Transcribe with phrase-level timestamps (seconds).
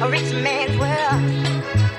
[0.00, 1.20] a rich man's world.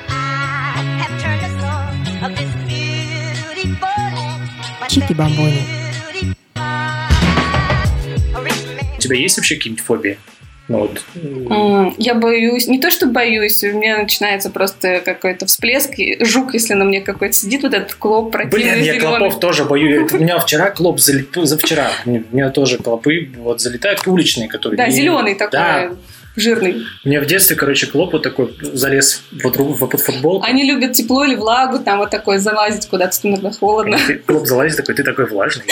[0.10, 4.50] I have turned the soul of this beautiful land.
[4.80, 5.64] But Чики Бамбони.
[8.98, 10.18] У тебя есть вообще какие-нибудь фобии?
[10.68, 15.98] Ну вот, М, Я боюсь, не то что боюсь, у меня начинается просто какой-то всплеск,
[15.98, 19.66] и жук, если на мне какой-то сидит, вот этот клоп противный Блин, я клопов тоже
[19.66, 20.12] боюсь.
[20.14, 21.36] У меня вчера клоп залип...
[21.36, 21.90] завчера.
[22.06, 24.78] У меня тоже клопы вот залетают уличные, которые...
[24.78, 25.92] Да, зеленый такой, Да.
[26.42, 26.84] Жирный.
[27.04, 29.24] Меня в детстве, короче, клоп вот такой залез
[29.58, 30.46] ру- в- под футболку.
[30.46, 33.98] Они любят тепло или влагу, там вот такой залазить куда-то, иногда холодно.
[34.08, 35.66] Ты- Клоп залазит такой, ты такой влажный.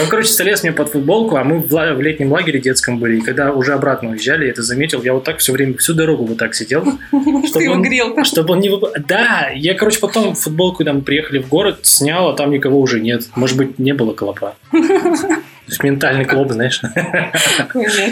[0.00, 3.52] Он, короче, залез мне под футболку, а мы в, летнем лагере детском были, и когда
[3.52, 6.56] уже обратно уезжали, я это заметил, я вот так все время, всю дорогу вот так
[6.56, 8.24] сидел, его он, грел там.
[8.24, 8.70] чтобы он не...
[8.70, 12.98] вып- Да, я, короче, потом футболку, мы приехали в город, снял, а там никого уже
[12.98, 13.22] нет.
[13.36, 14.56] Может быть, не было клопа.
[15.72, 16.82] То есть ментальный клоп, знаешь.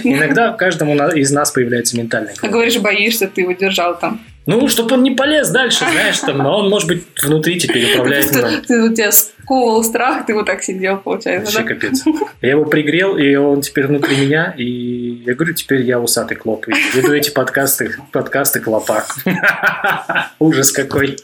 [0.03, 2.53] Иногда каждому из нас появляется ментальный А клоп.
[2.53, 4.23] говоришь, боишься, ты его держал там.
[4.47, 8.31] Ну, чтобы он не полез дальше, знаешь, там, но он, может быть, внутри теперь управляет
[8.67, 9.11] ты, у тебя
[9.51, 11.75] сковывал страх, ты вот так сидел, получается, Вообще да?
[11.75, 12.05] капец.
[12.41, 16.67] Я его пригрел, и он теперь внутри меня, и я говорю, теперь я усатый клоп.
[16.95, 19.05] Веду эти подкасты, подкасты клопа.
[20.39, 21.17] Ужас какой.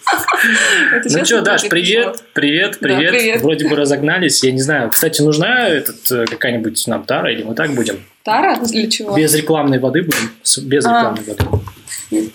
[1.05, 3.43] Ну что, Даш, привет, привет, привет.
[3.43, 4.91] Вроде бы разогнались, я не знаю.
[4.91, 8.01] Кстати, нужна этот, э, какая-нибудь нам тара, или мы так будем?
[8.25, 8.57] Тара?
[8.61, 9.17] Для чего?
[9.17, 10.31] Без рекламной воды будем?
[10.69, 10.89] Без А.
[10.89, 12.31] рекламной воды.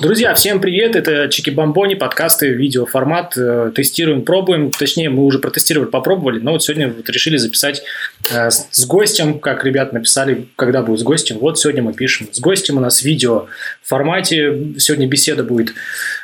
[0.00, 0.96] Друзья, всем привет!
[0.96, 3.36] Это Чики Бомбони, подкасты, видеоформат.
[3.36, 4.70] Э, Тестируем, пробуем.
[4.70, 7.82] Точнее, мы уже протестировали, попробовали, но вот сегодня вот решили записать
[8.30, 11.38] э, с гостем, как ребят написали, когда будет с гостем.
[11.38, 12.28] Вот сегодня мы пишем.
[12.32, 13.48] С гостем у нас видео
[13.82, 14.74] в формате.
[14.78, 15.74] Сегодня беседа будет.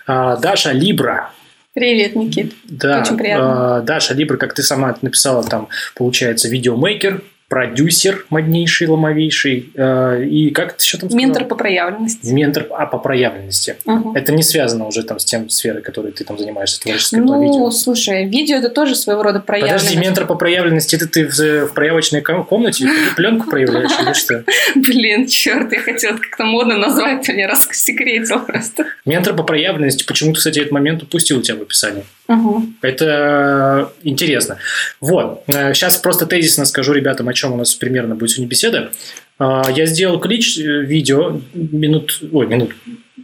[0.06, 1.30] А, Даша Либра.
[1.74, 2.54] Привет, Никит.
[2.64, 3.80] Да, Очень приятно.
[3.82, 9.70] э, Даша Либра, как ты сама написала, там получается видеомейкер, продюсер моднейший, ломовейший.
[9.74, 11.26] э, И как ты еще там сказала?
[11.26, 12.26] Ментор по проявленности.
[12.32, 13.76] Ментор а, по проявленности.
[13.84, 14.16] Мгм.
[14.16, 17.58] Это не связано уже там с тем сферой, которой ты там занимаешься, творческой по видео.
[17.58, 19.84] Ну, слушай, видео это тоже своего рода проявленность.
[19.86, 24.44] Подожди, ментор по проявленности, это ты в, в проявочной ком- комнате пленку проявляешь или что?
[24.74, 28.86] Блин, черт, я хотела как-то модно назвать, ты меня рассекретил просто.
[29.04, 32.04] Ментор по проявленности, почему ты, кстати, этот момент упустил у тебя в описании?
[32.28, 32.76] Мгм.
[32.82, 34.58] Это интересно.
[35.00, 35.44] Вот.
[35.46, 38.90] Сейчас просто тезисно скажу ребятам, о чем у нас примерно будет сегодня беседа.
[39.38, 42.72] Э, Я сделал клич, э, видео, минут, ой, минут,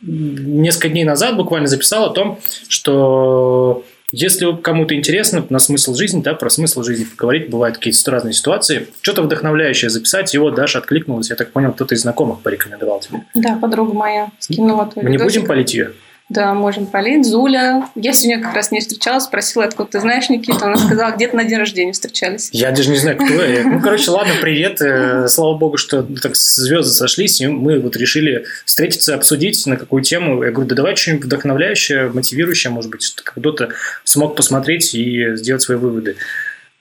[0.02, 6.34] несколько дней назад буквально записал о том, что если кому-то интересно на смысл жизни, да,
[6.34, 11.36] про смысл жизни поговорить, бывают какие-то разные ситуации, что-то вдохновляющее записать, вот Даша откликнулась, я
[11.36, 13.22] так понял, кто-то из знакомых порекомендовал тебе.
[13.34, 15.24] Да, подруга моя скинула Мы не видосик.
[15.40, 15.92] будем палить ее?
[16.32, 17.26] Да, можем полить.
[17.26, 17.86] Зуля.
[17.94, 20.64] Я сегодня как раз не встречалась, спросила, откуда ты знаешь Никиту.
[20.64, 22.48] Она сказала, где-то на день рождения встречались.
[22.52, 23.64] Я даже не знаю, кто я.
[23.64, 24.80] Ну, короче, ладно, привет.
[24.80, 30.02] Э, Слава богу, что так звезды сошлись, и мы вот решили встретиться, обсудить на какую
[30.02, 30.42] тему.
[30.42, 33.68] Я говорю, да давай что-нибудь вдохновляющее, мотивирующее, может быть, что кто-то
[34.04, 36.16] смог посмотреть и сделать свои выводы.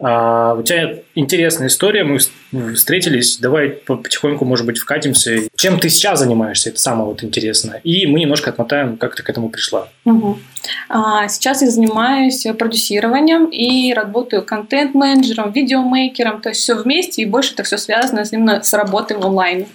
[0.03, 5.37] А, у тебя интересная история, мы вс- встретились, давай по- потихоньку, может быть, вкатимся.
[5.55, 7.79] Чем ты сейчас занимаешься, это самое вот интересное.
[7.83, 9.89] И мы немножко отмотаем, как ты к этому пришла.
[10.05, 10.39] Мгм.
[10.89, 17.53] А, Сейчас я занимаюсь продюсированием и работаю контент-менеджером, видеомейкером, то есть все вместе, и больше
[17.53, 19.67] это все связано именно с работой в онлайне.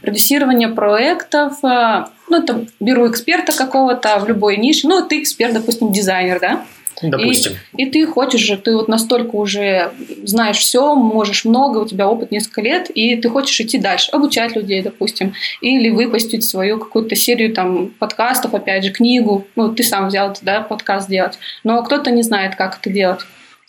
[0.00, 5.92] Продюсирование проектов, а, ну, это беру эксперта какого-то в любой нише, ну, ты эксперт, допустим,
[5.92, 6.64] дизайнер, да,
[7.02, 7.52] Допустим.
[7.76, 9.92] и ты хочешь же, ты вот настолько уже
[10.24, 14.56] знаешь все, можешь много, у тебя опыт несколько лет, и ты хочешь идти дальше, обучать
[14.56, 19.46] людей, допустим, или выпустить свою какую-то серию там подкастов, опять же, книгу.
[19.56, 23.20] Ну, ты сам взял, да, подкаст делать, но кто-то не знает, как это делать.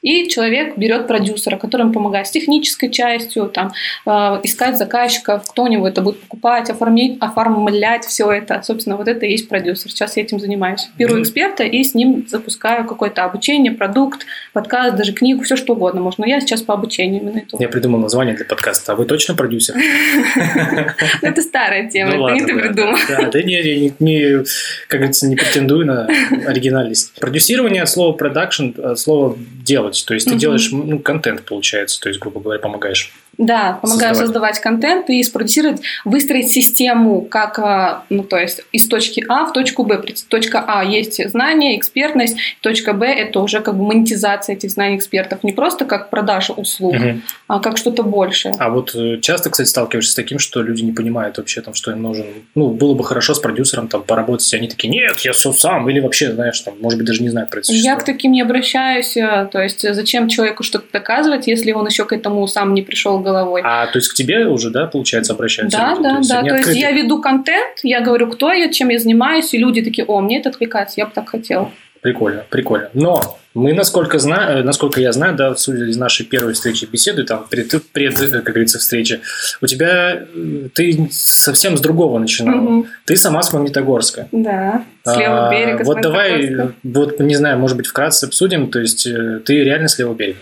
[0.02, 3.72] И человек берет продюсера, который ему помогает с технической частью, там,
[4.06, 4.09] э,
[4.44, 8.62] искать заказчиков, кто у него это будет покупать, оформить, оформлять все это.
[8.63, 9.90] Собственно, вот это и есть продюсер.
[9.90, 10.90] Сейчас я этим занимаюсь.
[10.97, 16.02] Беру эксперта и с ним запускаю какое-то обучение, продукт, подкаст, даже книгу, все что угодно
[16.02, 16.25] можно.
[16.25, 17.62] Но я сейчас по обучению именно этому.
[17.62, 18.94] Я придумал название для подкаста.
[18.94, 19.75] А вы точно продюсер?
[21.22, 22.97] Это старая тема, Ну это не ты придумал.
[23.09, 24.44] Да, да не, я не, не,
[24.88, 26.05] как говорится, не претендую на
[26.47, 27.14] оригинальность.
[27.20, 29.38] Продюсирование от слова продакшн, от слова
[29.87, 30.05] делать.
[30.05, 30.39] То есть ты Мгм.
[30.39, 33.11] делаешь ну, контент, получается, то есть, грубо говоря, помогаешь.
[33.37, 34.55] Да, помогаю Создавать.
[34.55, 39.53] создавать, контент и спродюсировать, выстроить систему, как, а, ну, то есть из точки А в
[39.53, 40.01] точку Б.
[40.28, 45.43] Точка А есть знания, экспертность, точка Б это уже как бы монетизация этих знаний экспертов.
[45.43, 47.22] Не просто как продажа услуг, Мгм.
[47.47, 48.55] а как что-то большее.
[48.57, 51.91] А вот э, часто, кстати, сталкиваешься с таким, что люди не понимают вообще, там, что
[51.91, 52.25] им нужен.
[52.55, 55.87] Ну, было бы хорошо с продюсером там поработать, и они такие, нет, я все сам.
[55.89, 58.41] Или вообще, знаешь, там, может быть, даже не знают про это Я к таким не
[58.41, 59.16] обращаюсь.
[59.16, 63.19] э, То есть зачем человеку что-то доказывать, если он еще к этому сам не пришел
[63.32, 63.62] головой.
[63.64, 66.03] А, то есть к тебе уже, да, получается, обращаются Да, люди?
[66.03, 66.41] да, да.
[66.41, 66.79] То есть открыты.
[66.79, 70.40] я веду контент, я говорю, кто я, чем я занимаюсь, и люди такие, о, мне
[70.40, 71.72] это откликается, я бы так хотела.
[72.02, 72.90] Прикольно, прикольно.
[72.94, 77.46] Но мы, насколько, знаю, насколько я знаю, да, судя из нашей первой встречи беседы, там,
[77.50, 79.20] пред, пред, как говорится, встречи,
[79.62, 82.56] у тебя, э, ты совсем с другого начинала.
[82.62, 82.85] Мгм.
[83.06, 84.28] Ты сама с Магнитогорска.
[84.32, 85.84] Да, с левого А, берега.
[85.84, 88.70] с Вот давай, вот, не знаю, может быть, вкратце обсудим.
[88.70, 90.38] То есть, э, ты реально с левого берега.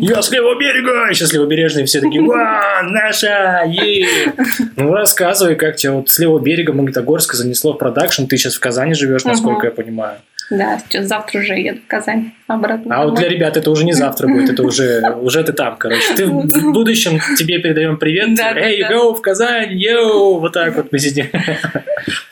[0.00, 1.12] Я с левого берега!
[1.12, 4.32] Сейчас левобережные все такие, ва, наша, е
[4.76, 8.24] Ну, рассказывай, как тебя вот с левого берега Магнитогорска занесло в продакшн.
[8.24, 10.16] Ты сейчас в Казани живешь, насколько я понимаю.
[10.50, 12.96] Да, сейчас завтра уже еду в Казань обратно.
[12.96, 16.14] А вот для ребят это уже не завтра будет, это уже, уже ты там, короче.
[16.16, 18.34] Ты в будущем тебе передаем привет.
[18.34, 18.92] Да, Эй, да.
[18.92, 20.40] go в Казань, йоу!
[20.40, 21.26] Вот так вот мы сидим.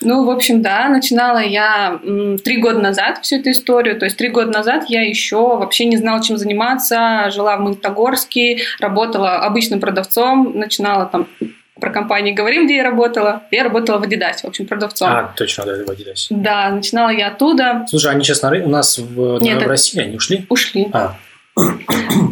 [0.00, 2.00] Ну, в общем, да, начинала я
[2.42, 3.98] три года назад всю эту историю.
[3.98, 7.28] То есть три года назад я еще вообще не знала, чем заниматься.
[7.30, 11.26] Жила в Магнитогорске, работала обычным продавцом, начинала там
[11.80, 13.42] про компании говорим, где я работала.
[13.50, 15.08] Я работала в Adidas, в общем, продавцом.
[15.10, 16.26] А, точно, да, водились.
[16.30, 17.84] Да, начинала я оттуда.
[17.88, 20.46] Слушай, они сейчас на ры- у нас в, Нет, на- в это- России, они ушли?
[20.48, 20.88] Ушли.
[20.92, 21.14] А,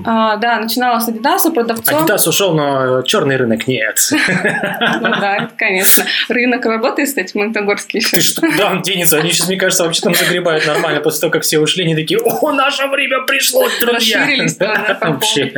[0.04, 1.98] А, да, начинала с Adidas, продавцом.
[1.98, 3.98] Адидас ушел, но черный рынок нет.
[5.00, 6.04] Ну да, конечно.
[6.28, 8.16] Рынок работает, кстати, в Магнитогорске еще.
[8.18, 9.16] Ты что, куда он денется?
[9.18, 11.00] Они сейчас, мне кажется, вообще там загребают нормально.
[11.00, 14.20] После того, как все ушли, они такие, о, наше время пришло, друзья.
[14.20, 15.52] Расширились, да, да, Вообще.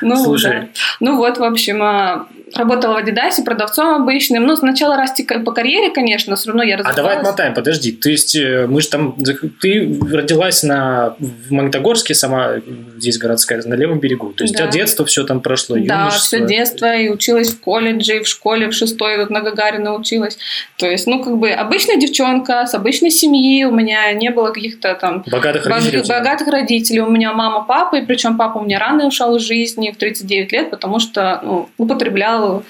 [0.00, 0.60] Ну, Слушай.
[0.60, 0.66] да.
[1.00, 4.44] Ну вот, в общем, а, работала в Адидасе продавцом обычным.
[4.46, 6.96] Ну, сначала расти по карьере, конечно, все равно я А развивалась.
[6.96, 7.92] давай отмотаем, подожди.
[7.92, 9.16] То есть э, мы же там...
[9.60, 12.52] Ты родилась на, в Магнитогорске, сама
[12.96, 14.32] здесь городская, на левом берегу.
[14.32, 14.64] То есть у Да.
[14.64, 16.38] тебя детство все там прошло, Да, юношество.
[16.38, 20.38] все детство, и училась в колледже, и в школе в шестой, вот на Гагарина училась.
[20.76, 24.94] То есть, ну, как бы обычная девчонка с обычной семьи, у меня не было каких-то
[24.94, 26.02] там Богатых Бог- родителей.
[26.08, 27.00] богатых родителей.
[27.00, 30.52] У меня мама, папа, и причем папа у меня рано ушел из жизни в 39
[30.52, 32.62] лет, потому что ну, употреблял 哦。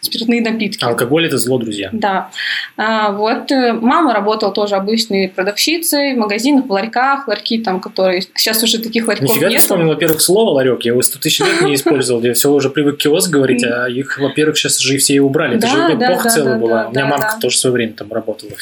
[0.00, 0.84] Спиртные напитки.
[0.84, 1.90] Алкоголь– это зло, друзья.
[1.92, 2.30] Да.
[2.76, 8.22] А, вот э, мама работала тоже обычной продавщицей в магазинах, в ларьках, ларьки там, которые...
[8.34, 9.62] Сейчас уже таких ларьков Нифига ты нет.
[9.62, 10.82] вспомнил, во-первых, слово ларек.
[10.82, 12.22] Я его 100 тысяч лет не использовал.
[12.22, 15.56] Я все уже привык киоск говорить, а их, во-первых, сейчас же все и убрали.
[15.56, 16.88] Это же эпоха целая была.
[16.88, 18.52] У меня мамка тоже в свое время там работала.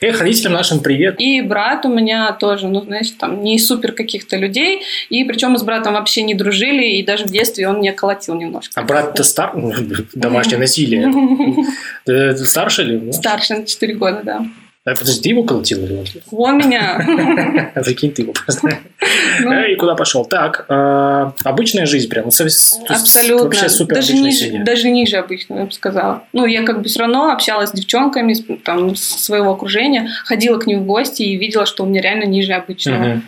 [0.00, 1.16] Эх, родителям нашим привет.
[1.18, 4.82] И брат у меня тоже, ну, знаешь, там, не супер каких-то людей.
[5.10, 8.34] И причем мы с братом вообще не дружили, и даже в детстве он меня колотил
[8.34, 8.80] немножко.
[8.80, 9.52] А брат-то стар...
[10.54, 11.64] Домашнее насилие.
[12.06, 12.98] Э, Старше или?
[12.98, 13.12] ну?
[13.12, 14.46] Старше на 4 года, да.
[14.86, 16.04] А, Подожди, ты его колотил или он?
[16.30, 17.72] Он меня.
[17.82, 18.78] Прикинь, ты его просто.
[19.40, 20.26] Ну, Эй, куда пошел?
[20.26, 22.26] Так, э, обычная жизнь прям.
[22.26, 23.44] Абсолютно.
[23.44, 24.62] Вообще супер даже, ниже, семья.
[24.64, 26.24] даже ниже обычного, я бы сказала.
[26.34, 30.82] Ну, я как бы все равно общалась с девчонками там, своего окружения, ходила к ним
[30.82, 33.22] в гости и видела, что у меня реально ниже обычного.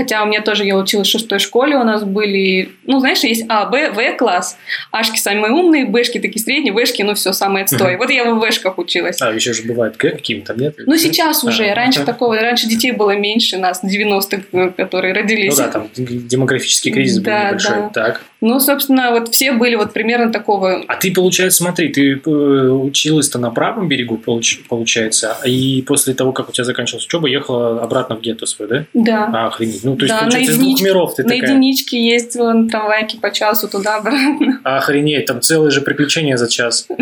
[0.00, 3.44] Хотя у меня тоже, я училась в шестой школе, у нас были, ну, знаешь, есть
[3.50, 4.56] А, Б, В класс.
[4.90, 7.96] Ашки самые умные, Бшки такие средние, Вшки, ну, все, самое отстой.
[7.98, 9.20] Вот я в Вшках училась.
[9.20, 10.76] А, еще же бывает Г какими-то, нет?
[10.86, 11.66] Ну, сейчас уже.
[11.66, 12.12] А, раньше ага.
[12.12, 15.56] такого, раньше детей было меньше нас, 90-х, э, которые Ну родились.
[15.56, 17.90] да, там демографический кризис был небольшой.
[17.92, 18.22] Так.
[18.40, 22.30] Ну, собственно, вот все были вот примерно такого А ты, получается, смотри, ты э,
[22.70, 27.82] училась-то на правом берегу, получ- получается, и после того, как у тебя заканчивалась учеба, ехала
[27.82, 28.84] обратно в гетто свой, да?
[28.94, 29.30] Да.
[29.34, 29.84] А, охренеть.
[29.90, 31.50] Ну, то есть, Да, получается, на из двух миров ты на такая.
[31.50, 34.60] единичке ездила на трамвайке по часу туда-обратно.
[34.64, 36.86] Охренеть, там целые же приключения за час.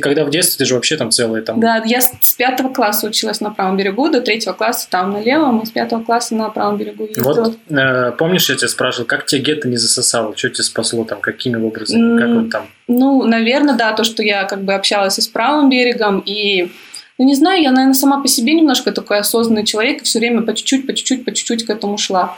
[0.00, 1.60] Когда в детстве, ты же вообще там целые там...
[1.60, 5.60] Да, я с пятого класса училась на правом берегу, до третьего класса там на левом,
[5.60, 7.32] и с пятого класса на правом берегу ездила.
[7.44, 10.36] Вот, э, помнишь, я тебя спрашивал, как тебе гетто не засосало?
[10.36, 11.20] Что тебя спасло там?
[11.20, 12.18] Какими образами?
[12.18, 12.66] Как вот там?
[12.88, 16.70] Ну, наверное, да, то, что я как бы общалась и с правым берегом, и
[17.18, 20.42] ну, не знаю, я, наверное, сама по себе немножко такой осознанный человек, и все время
[20.42, 22.36] по чуть-чуть, по чуть-чуть, по чуть-чуть к этому шла.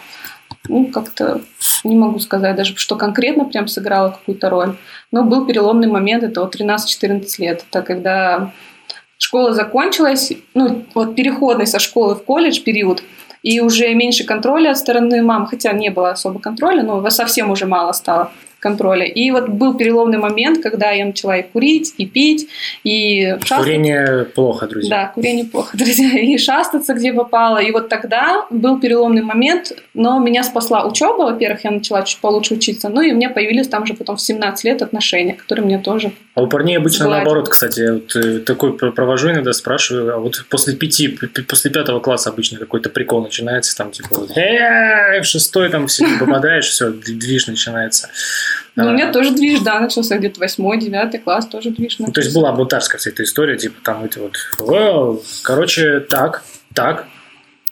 [0.69, 1.41] Ну, как-то
[1.85, 4.77] не могу сказать даже, что конкретно прям сыграло какую-то роль.
[5.13, 7.65] Но был переломный момент, это вот 13-14 лет.
[7.71, 8.53] Это когда
[9.19, 13.03] школа закончилась, ну, вот переходный со школы в колледж период,
[13.43, 17.65] и уже меньше контроля от стороны мам, хотя не было особо контроля, но совсем уже
[17.65, 19.05] мало стало контроля.
[19.05, 22.49] И вот был переломный момент, когда я начала и курить, и пить,
[22.85, 23.59] и шастать.
[23.59, 24.91] Курение плохо, друзья.
[24.91, 26.19] Да, курение плохо, друзья.
[26.19, 27.59] И шастаться, где попало.
[27.59, 31.23] И вот тогда был переломный момент, но меня спасла учеба.
[31.25, 32.89] Во-первых, я начала чуть получше учиться.
[32.89, 36.13] Ну и у меня появились там же потом в 17 лет отношения, которые мне тоже...
[36.35, 37.25] А у парней обычно Сгладить.
[37.25, 37.81] наоборот, кстати.
[37.81, 41.09] Я вот э, такой пр- провожу иногда, спрашиваю, а вот после пяти,
[41.49, 46.67] после пятого класса обычно какой-то прикол начинается, там типа «Э, в шестой там все попадаешь,
[46.67, 48.11] все, движ начинается.
[48.75, 51.99] Ну, А, у меня тоже движ, да, начался где-то 8-9 класс, тоже движ.
[51.99, 54.37] ну, то есть была бунтарская вся эта история, типа там эти вот,
[55.43, 56.43] короче, так,
[56.75, 57.07] так,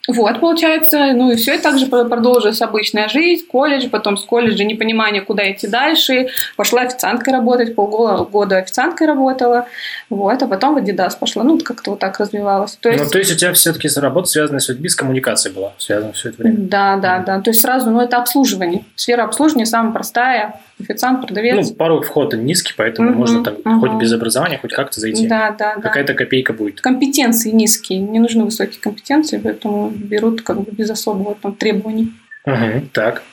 [0.07, 4.63] Вот, получается, ну и все, и также про- продолжилась обычная жизнь, колледж, потом с колледжа
[4.63, 6.27] непонимание, куда идти дальше.
[6.55, 9.67] Пошла официанткой работать, полгода официанткой работала,
[10.09, 12.75] вот, а потом в Adidas пошла, ну, как-то вот так развивалась.
[12.79, 15.73] То есть, Ну, то есть у тебя все-таки работа, связанная с людьми, с коммуникацией была
[15.79, 16.57] связана все это время.
[16.59, 18.85] да, да, да, то есть сразу, ну, это обслуживание.
[18.95, 21.69] Сфера обслуживания самая простая, официант, продавец.
[21.69, 23.79] Ну, порог входа низкий, поэтому Мгм, можно там мгм.
[23.79, 25.27] хоть без образования, хоть как-то зайти.
[25.27, 25.81] да, да, да.
[25.81, 26.81] Какая-то копейка будет.
[26.81, 32.11] Компетенции низкие, не нужны высокие компетенции, поэтому берут как бы без особого там требований.
[32.45, 33.23] Мгм, Так.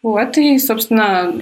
[0.00, 1.34] Вот, и, собственно,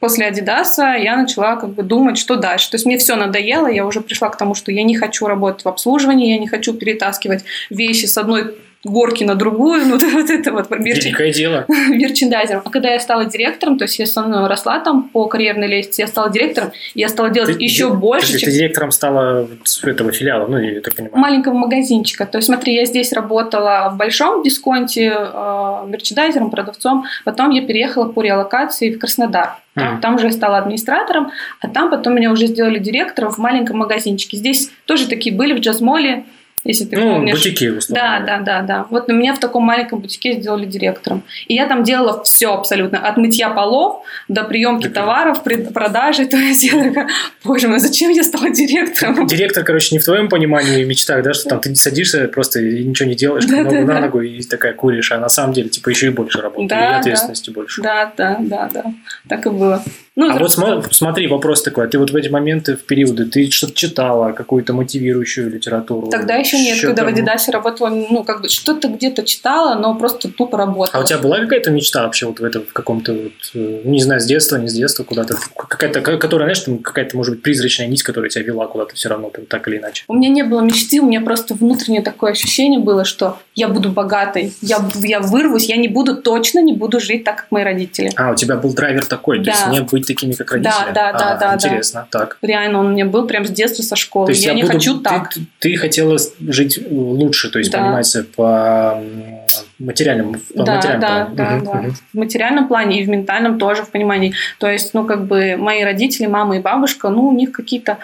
[0.00, 2.68] после Адидаса я начала как бы думать, что дальше.
[2.68, 5.64] То есть мне все надоело, я уже пришла к тому, что я не хочу работать
[5.64, 10.52] в обслуживании, я не хочу перетаскивать вещи с одной горки на другую, ну вот это
[10.52, 11.64] вот мерчен- Великое дело.
[11.88, 12.62] мерчендайзером.
[12.64, 16.06] А когда я стала директором, то есть я снова росла там по карьерной лестнице, я
[16.08, 19.48] стала директором, я стала делать Ты- еще ты- больше, Ты, чем ты директором стала
[19.82, 21.16] этого филиала, ну, я так понимаю.
[21.16, 22.26] маленького магазинчика.
[22.26, 27.04] То есть, смотри, я здесь работала в большом дисконте э, мерчендайзером, продавцом.
[27.24, 29.56] Потом я переехала по реалокации в Краснодар.
[29.74, 30.00] Там, Мгм.
[30.00, 31.30] там уже я стала администратором,
[31.60, 34.36] а там потом меня уже сделали директором в маленьком магазинчике.
[34.38, 36.24] Здесь тоже такие были в джазмоле,
[36.66, 37.34] если ты Ну, помнишь.
[37.36, 38.02] бутики, условно.
[38.02, 38.86] Да, да, да, да.
[38.90, 41.22] Вот меня в таком маленьком бутике сделали директором.
[41.48, 42.98] И я там делала все абсолютно.
[42.98, 44.94] От мытья полов до приемки Так.
[44.94, 45.42] товаров,
[45.72, 46.26] продажи.
[46.36, 47.08] То есть я такая,
[47.44, 49.26] боже мой, зачем я стала директором?
[49.26, 52.84] Директор, короче, не в твоем понимании и мечтах, да, что там ты садишься просто и
[52.84, 54.00] ничего не делаешь, Да, ногу да, на да.
[54.00, 56.92] ногу и такая куришь, а на самом деле, типа, еще и больше работы, Да, и
[56.92, 56.98] да.
[56.98, 57.82] ответственности больше.
[57.82, 58.84] Да, да, да, да.
[59.28, 59.82] Так и было.
[60.18, 63.26] Ну, А вот смо- смотри, вопрос такой, а ты вот в эти моменты, в периоды,
[63.26, 66.06] ты что-то читала, какую-то мотивирующую литературу?
[66.08, 70.28] Тогда еще нет, когда в Адидасе работала, ну, как бы что-то где-то читала, но просто
[70.32, 70.88] тупо работала.
[71.02, 74.00] А у тебя была какая-то мечта вообще вот в этом, в каком-то, вот, э, не
[74.00, 77.42] знаю, с детства, не с детства, куда-то, какая-то, ка- которая, знаешь, там какая-то, может быть,
[77.42, 80.04] призрачная нить, которая тебя вела куда-то все равно, там, так или иначе?
[80.08, 83.90] У меня не было мечты, у меня просто внутреннее такое ощущение было, что я буду
[83.90, 88.10] богатой, я, я вырвусь, я не буду, точно не буду жить так, как мои родители.
[88.16, 89.72] А, у тебя был драйвер такой, то есть Да.
[89.72, 90.72] не быть такими, как родители?
[90.94, 92.38] Да, да, да, А, да, Интересно, так.
[92.42, 94.26] Реально, он у меня был прям с детства, со школы.
[94.26, 95.34] То есть я, не буду- хочу так.
[95.34, 96.16] Ты, ты хотела
[96.48, 97.78] жить лучше, то есть Да.
[97.78, 99.40] понимается по м,
[99.78, 101.36] материальному, по Да, материальному да, плану.
[101.36, 101.72] да, Мгм, да.
[101.74, 101.94] мгм.
[102.12, 104.34] В материальном плане и в ментальном тоже в понимании.
[104.58, 107.98] То есть, ну, как бы мои родители, мама и бабушка, ну, у них какие-то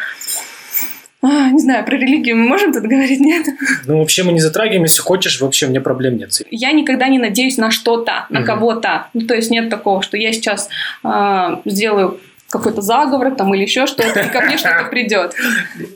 [1.23, 3.47] а, не знаю, про религию мы можем тут говорить, нет?
[3.87, 6.31] Ну, вообще мы не затрагиваем, если хочешь, вообще меня проблем нет.
[6.51, 8.47] Я никогда не надеюсь на что-то, на Мгм.
[8.47, 9.07] кого-то.
[9.15, 10.69] Ну, то есть нет такого, что я сейчас
[11.05, 12.19] а, сделаю
[12.53, 15.35] какой-то заговор там или еще что-то, и ко мне что-то придет.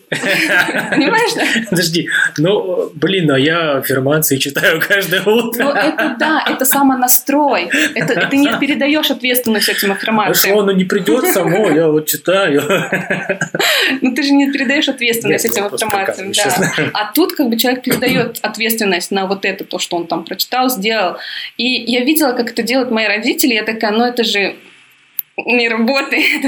[0.09, 1.43] Понимаешь, да?
[1.69, 2.09] Подожди,
[2.39, 5.65] ну, блин, а я аффирмации читаю каждое утро.
[5.65, 7.69] Ну, это да, это самонастрой.
[7.95, 10.59] Это, ты не передаешь ответственность этим А что, аффирмациям.
[10.59, 12.63] оно не придет само, я вот читаю.
[14.01, 16.33] Ну, ты же не передаешь ответственность этим аффирмациям.
[16.33, 16.91] Да.
[16.95, 20.71] А тут как бы человек передает ответственность на вот это, то, что он там прочитал,
[20.71, 21.17] сделал.
[21.59, 24.57] И я видела, как это делают мои родители, я такая, ну это же
[25.45, 26.43] не работает.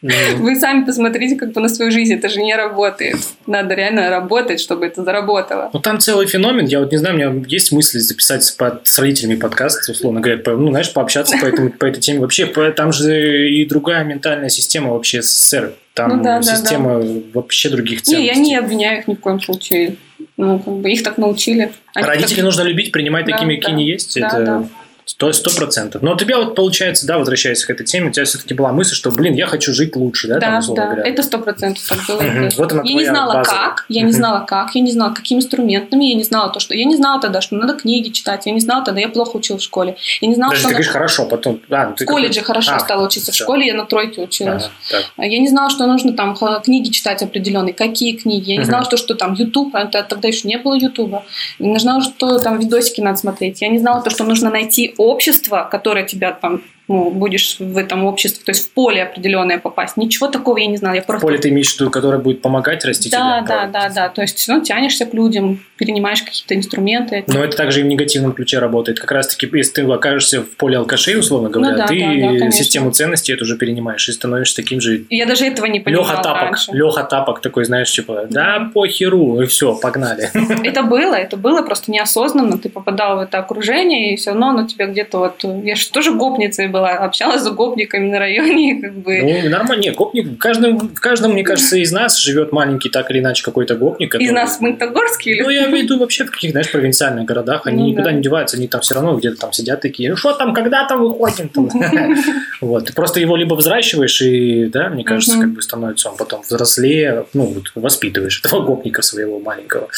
[0.00, 3.16] Ну, Вы сами посмотрите как бы на свою жизнь, это же не работает.
[3.48, 5.70] Надо реально работать, чтобы это заработало.
[5.72, 6.66] Ну, там целый феномен.
[6.66, 10.20] Я вот не знаю, у меня есть мысли записать с, под- с родителями подкаст, условно
[10.20, 12.20] говоря, по- ну, знаешь, пообщаться по, этому, по этой теме.
[12.20, 15.72] Вообще, по- там же и другая ментальная система вообще СССР.
[15.94, 17.02] Там Ну да, да, система
[17.34, 18.26] вообще других Не, ценностей.
[18.26, 19.96] я не обвиняю их ни в коем случае.
[20.36, 21.72] Ну, как бы их так научили.
[21.94, 23.60] Они Родителей так- нужно любить, принимать Да, такими, да.
[23.60, 24.20] какие они есть.
[24.20, 24.64] Да, это да.
[25.08, 26.02] Сто сто процентов.
[26.02, 28.94] Но у тебя вот получается, да, возвращаясь к этой теме, у тебя все-таки была мысль,
[28.94, 31.10] что, блин, я хочу жить лучше, да, там, Да, условно да, говоря.
[31.10, 32.22] это сто процентов так было.
[32.44, 33.60] Есть Вот она я не знала базовая.
[33.60, 36.74] как, я не знала как, я не знала какими инструментами, я не знала то, что
[36.74, 39.62] я не знала тогда, что надо книги читать, я не знала тогда, я плохо училась
[39.62, 41.60] в школе, я не знала, Даже что ты говоришь хорошо, потом...
[41.70, 44.64] А, ну, ты в колледже хорошо А, стала учиться, в школе я на тройке училась.
[44.64, 45.04] Ага, так.
[45.16, 48.50] А Я не знала, что нужно там книги читать определенные, какие книги.
[48.52, 51.24] Я не знала, что, что там YouTube, а это тогда еще не было Ютуба.
[51.58, 53.62] Я не знала, что там видосики надо смотреть.
[53.62, 58.04] Я не знала то, что нужно найти общество, которое тебя там ну, будешь в этом
[58.04, 59.96] обществе, то есть в поле определенное попасть.
[59.96, 60.94] Ничего такого я не знала.
[60.94, 63.66] Я просто Поле ты имеешь в виду, которое будет помогать расти да, тебя?
[63.66, 64.08] да, да, да.
[64.08, 67.24] То есть, ну, тянешься к людям, перенимаешь какие-то инструменты.
[67.26, 69.00] Но это также и в негативном ключе работает.
[69.00, 72.38] Как раз-таки, если ты окажешься в поле алкашей, условно говоря, Ну да, ты да, да,
[72.38, 72.52] конечно.
[72.52, 76.22] систему ценностей эту же перенимаешь и становишься таким же Я даже этого не понимала Леха
[76.22, 76.42] Тапок.
[76.42, 76.72] раньше.
[76.72, 80.30] Леха Тапок такой, знаешь, типа, да похеру, и все, погнали.
[80.64, 82.58] Это было, это было просто неосознанно.
[82.58, 85.44] Ты попадал в это окружение, и все равно оно тебя где-то вот...
[85.64, 89.18] Я же тоже гопницей была, общалась с гопниками на районе, как бы...
[89.42, 89.82] Ну, нормально.
[89.82, 93.42] Нет, гопник, в каждом, в каждом, мне кажется, из нас живет маленький, так или иначе,
[93.44, 94.14] какой-то гопник.
[94.14, 95.42] Из который- нас в Магнитогорске или...
[95.42, 97.66] Ну, я имею в виду вообще в каких, знаешь, провинциальных городах.
[97.66, 98.12] Они Ну, никуда да.
[98.12, 101.00] не деваются, они там все равно где-то там сидят такие, ну что там, когда там
[101.00, 101.48] выходим?
[101.48, 101.68] там?»
[102.60, 102.86] Вот.
[102.86, 107.26] Ты просто его либо взращиваешь, и, да, мне кажется, как бы становится он потом взрослее,
[107.34, 109.88] ну, вот воспитываешь этого гопника своего маленького.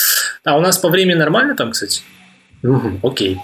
[0.44, 2.02] А у нас по времени нормально там, кстати?
[3.02, 3.38] Окей.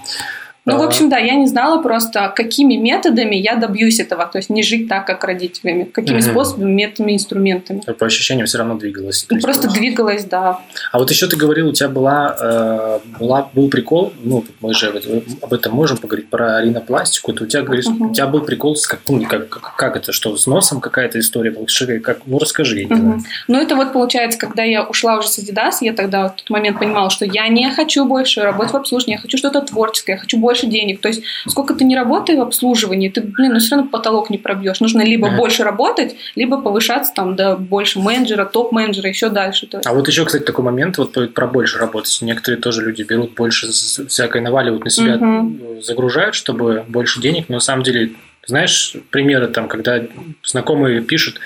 [0.67, 4.25] Ну, в А, общем, да, я не знала просто, какими методами я добьюсь этого.
[4.25, 5.83] То есть не жить так, как родителями.
[5.85, 6.29] Какими Мгм.
[6.31, 7.81] способами, методами, инструментами.
[7.97, 9.23] По ощущениям все равно двигалась.
[9.23, 10.59] То Ну, Просто двигалась, да.
[10.91, 14.87] А вот еще ты говорил, у тебя была, э, была был прикол, ну, мы же
[14.89, 17.31] об- об этом можем поговорить, про ринопластику.
[17.31, 18.11] Ты у тебя говоришь, Мгм.
[18.11, 19.47] у тебя был прикол с как, ну, как,
[19.77, 21.65] как, это, что, с носом какая-то история была?
[21.67, 22.85] Что, Как, ну, расскажи.
[22.87, 23.01] знаю.
[23.03, 23.23] Мгм.
[23.47, 26.79] Ну, это вот получается, когда я ушла уже с Adidas, я тогда в тот момент
[26.79, 30.37] понимала, что я не хочу больше работать в обслуживании, я хочу что-то творческое, я хочу
[30.37, 31.01] больше денег.
[31.01, 34.37] То есть, сколько ты не работаешь в обслуживании, ты, блин, ну все равно потолок не
[34.39, 34.79] пробьешь.
[34.79, 35.37] Нужно либо Ага.
[35.37, 39.67] больше работать, либо повышаться там до больше менеджера, топ-менеджера, еще дальше.
[39.67, 39.87] То есть.
[39.87, 42.17] А вот еще, кстати, такой момент, вот про- больше работать.
[42.21, 47.55] Некоторые тоже люди берут больше всякой наваливают на себя, э, загружают, чтобы больше денег, но
[47.55, 48.11] на самом деле,
[48.47, 50.01] знаешь, примеры там, когда
[50.43, 51.39] знакомые пишут,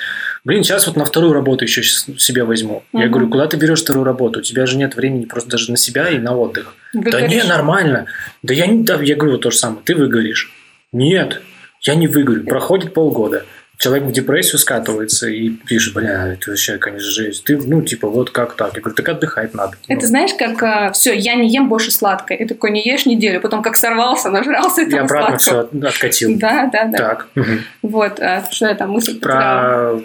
[0.46, 2.84] блин, сейчас вот на вторую работу еще себе возьму.
[2.94, 3.12] Я Мгм.
[3.12, 4.40] говорю, куда ты берешь вторую работу?
[4.40, 6.76] У тебя же нет времени просто даже на себя и на отдых.
[6.94, 7.46] Да не, Выгоришь.
[7.48, 8.06] нормально.
[8.44, 9.82] Да я не, да, я говорю вот то же самое.
[9.84, 10.52] Ты выгоришь.
[10.94, 11.42] Нет,
[11.82, 12.44] я не выгорю.
[12.46, 13.46] Проходит полгода.
[13.82, 17.44] Человек в депрессию скатывается и пишет, бля, это вообще, конечно, жесть.
[17.46, 18.76] Ты, ну, типа, вот как так?
[18.76, 19.74] Я говорю, так отдыхать надо.
[19.88, 22.38] Это Ну, знаешь, как все, я не ем больше сладкое.
[22.38, 25.80] И такой не ешь неделю, потом как сорвался, нажрался и этого обратно сладкого.
[25.80, 26.38] все откатил.
[26.38, 26.98] Да, да, да.
[26.98, 27.28] Так.
[27.82, 30.00] Вот, а, что я там мысль потеряла.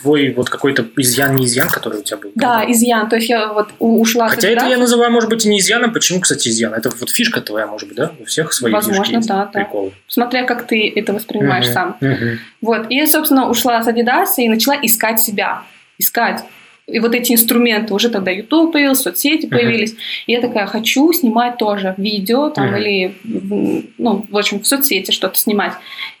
[0.00, 2.32] Твой вот какой-то изъян, не изъян, который у тебя был.
[2.34, 3.08] Да, изъян.
[3.08, 5.92] То есть я вот ушла Хотя это я называю, может быть, и не изъяном.
[5.92, 6.74] Почему, кстати, изъян?
[6.74, 8.12] Это вот фишка твоя, может быть, да?
[8.18, 9.60] У всех свои Возможно, фишки да, да.
[9.60, 9.92] Прикол.
[10.06, 11.96] Смотря как ты это воспринимаешь Мгм, сам.
[12.00, 12.38] мгм.
[12.60, 12.86] Вот.
[12.90, 15.62] И я, собственно, ушла с Adidas и начала искать себя.
[15.98, 16.44] Искать.
[16.92, 19.94] И вот эти инструменты, уже тогда YouTube появился, соцсети появились.
[20.26, 22.76] И я такая, хочу снимать тоже видео там Мгм.
[22.76, 23.14] или,
[23.98, 25.72] ну, в общем, в соцсети что-то снимать.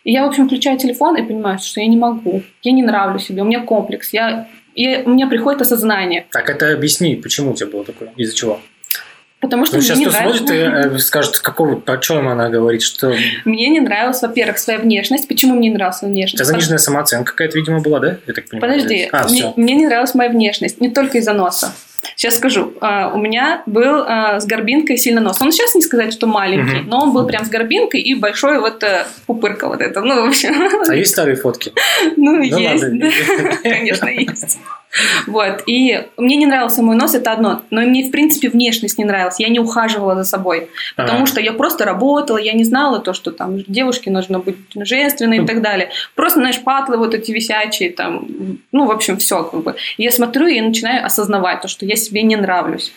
[0.04, 2.42] И я, в общем, включаю телефон и понимаю, что я не могу.
[2.62, 4.12] Я не нравлюсь себе, у меня комплекс.
[4.12, 6.26] Я, и у меня приходит осознание.
[6.30, 8.12] Так, это объясни, почему у тебя было такое?
[8.16, 8.60] Из-за чего?
[9.40, 10.38] Потому что Ну, мне сейчас не кто нравится.
[10.38, 13.14] смотрит и э, скажет, какого, о чем она говорит, что...
[13.46, 15.26] Мне не нравилась, во-первых, своя внешность.
[15.28, 16.36] Почему мне не нравилась внешность?
[16.36, 18.16] тебя заниженная самооценка какая-то, видимо, была, да?
[18.26, 18.72] Я так понимаю.
[18.74, 19.52] Подожди, А, мне, все.
[19.56, 21.72] мне не нравилась моя внешность, не только из-за носа.
[22.16, 22.74] Сейчас скажу.
[22.80, 25.40] А, у меня был а, с горбинкой сильно нос.
[25.40, 26.88] Он сейчас не сказать, что маленький, Мгм.
[26.88, 30.00] но он был прям с горбинкой и большой вот э, пупырка вот это.
[30.02, 31.72] Ну, в общем, А есть старые фотки?
[32.16, 32.84] ну, есть.
[33.62, 34.58] Конечно, есть.
[35.26, 35.62] Вот.
[35.66, 37.62] И мне не нравился мой нос, это одно.
[37.70, 39.38] Но мне, в принципе, внешность не нравилась.
[39.38, 40.68] Я не ухаживала за собой.
[40.96, 45.38] Потому что я просто работала, я не знала то, что там девушке нужно быть женственной
[45.38, 45.90] и так далее.
[46.14, 48.26] Просто, знаешь, патлы вот эти висячие там,
[48.72, 49.76] ну, в общем, все как бы.
[49.98, 52.92] Я смотрю и начинаю осознавать то, что я себе не нравлюсь.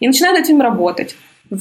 [0.00, 1.16] И начинаю над этим работать.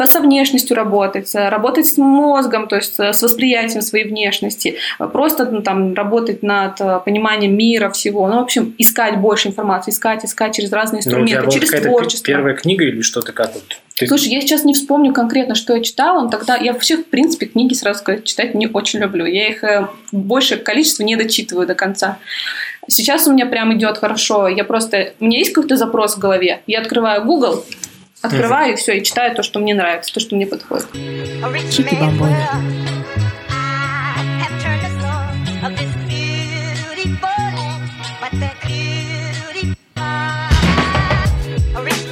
[0.05, 5.07] Со внешностью работать, э, работать с мозгом, то есть э, с восприятием своей внешности, э,
[5.07, 8.27] просто ну, там работать над пониманием мира всего.
[8.27, 12.25] Ну, в общем, искать больше информации, искать, искать через разные Ну, инструменты, была через творчество.
[12.25, 13.63] первая книга или что-то как вот?
[13.95, 17.05] Ты- Слушай, я сейчас не вспомню конкретно, что я читала, но тогда я вообще, в
[17.05, 19.25] принципе, книги, сразу сказать, читать не очень люблю.
[19.25, 19.63] Я их
[20.11, 22.17] большее количество не дочитываю до конца.
[22.87, 24.47] Сейчас у меня прям идет хорошо.
[24.47, 25.13] Я просто...
[25.19, 26.61] У меня есть какой-то запрос в голове.
[26.67, 27.63] Я открываю Google,
[28.23, 30.87] открываю и все, и читаю то, что мне нравится, то, что мне подходит.
[31.71, 32.35] Чики бомбони.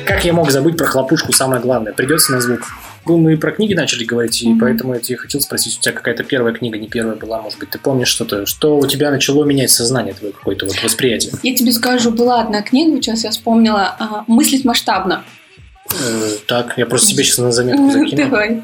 [0.06, 1.93] Как я мог забыть про хлопушку, самое главное?
[1.93, 2.62] Придется на звук.
[3.06, 4.60] Ну, мы и про книги начали говорить, и Мгм.
[4.60, 7.71] поэтому я тебе хотел спросить, у тебя какая-то первая книга, не первая была, может быть,
[7.71, 11.34] ты помнишь что-то, что у тебя начало менять сознание твое какое-то вот восприятие?
[11.41, 15.24] Я тебе скажу, была одна книга, сейчас я вспомнила, а, «Мыслить масштабно».
[16.00, 18.24] Э, так, я просто себе сейчас на заметку закину.
[18.24, 18.64] Давай.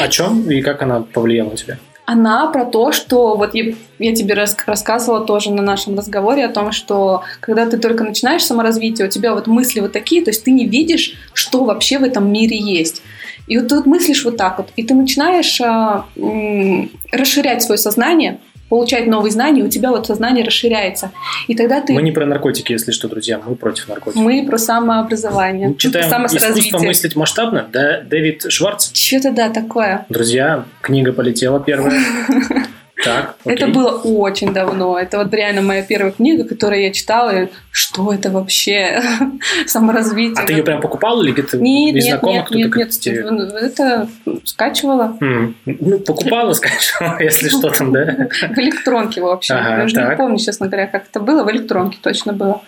[0.00, 1.78] О чем и как она повлияла на тебя?
[2.04, 6.48] Она про то, что вот я, я тебе рас- рассказывала тоже на нашем разговоре о
[6.48, 10.42] том, что когда ты только начинаешь саморазвитие, у тебя вот мысли вот такие, то есть
[10.44, 13.02] ты не видишь, что вообще в этом мире есть.
[13.46, 17.78] И вот ты вот мыслишь вот так вот, и ты начинаешь а, м, расширять свое
[17.78, 18.40] сознание,
[18.72, 21.12] получать новые знания, у тебя вот сознание расширяется.
[21.46, 21.92] И тогда ты...
[21.92, 24.24] Мы не про наркотики, если что, друзья, мы против наркотиков.
[24.24, 28.90] Мы про самообразование, Мы Читаем про «Искусство мыслить масштабно», да, Дэвид Шварц.
[28.94, 30.06] Что-то да, такое.
[30.08, 32.00] Друзья, книга полетела первая.
[33.04, 34.98] Так, Это было очень давно.
[34.98, 37.30] Это вот реально моя первая книга, которую я читала.
[37.44, 39.02] и Что это вообще?
[39.66, 40.42] Саморазвитие.
[40.42, 43.00] А ты ее прям покупал или где-то Нет, из нет, знакомых нет, кто-то нет, нет.
[43.00, 44.08] тебе- Это
[44.44, 48.28] скачивала М, Ну, покупала, скачивала, если что там, да?
[48.54, 49.56] в электронке, в общем.
[49.56, 50.10] Ага, Я уже так.
[50.10, 51.44] не помню, честно говоря, как это было.
[51.44, 52.62] В электронке точно было.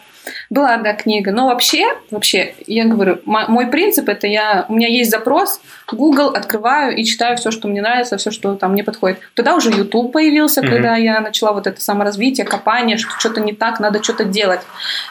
[0.54, 1.32] Была, да, книга.
[1.32, 6.28] Но вообще, вообще, я говорю, мо- мой принцип это я, у меня есть запрос, Google
[6.28, 9.18] открываю и читаю все, что мне нравится, все, что там мне подходит.
[9.34, 10.70] Тогда уже YouTube появился, Мгм.
[10.70, 14.60] когда я начала вот это саморазвитие, копание, что что-то не так, надо что-то делать.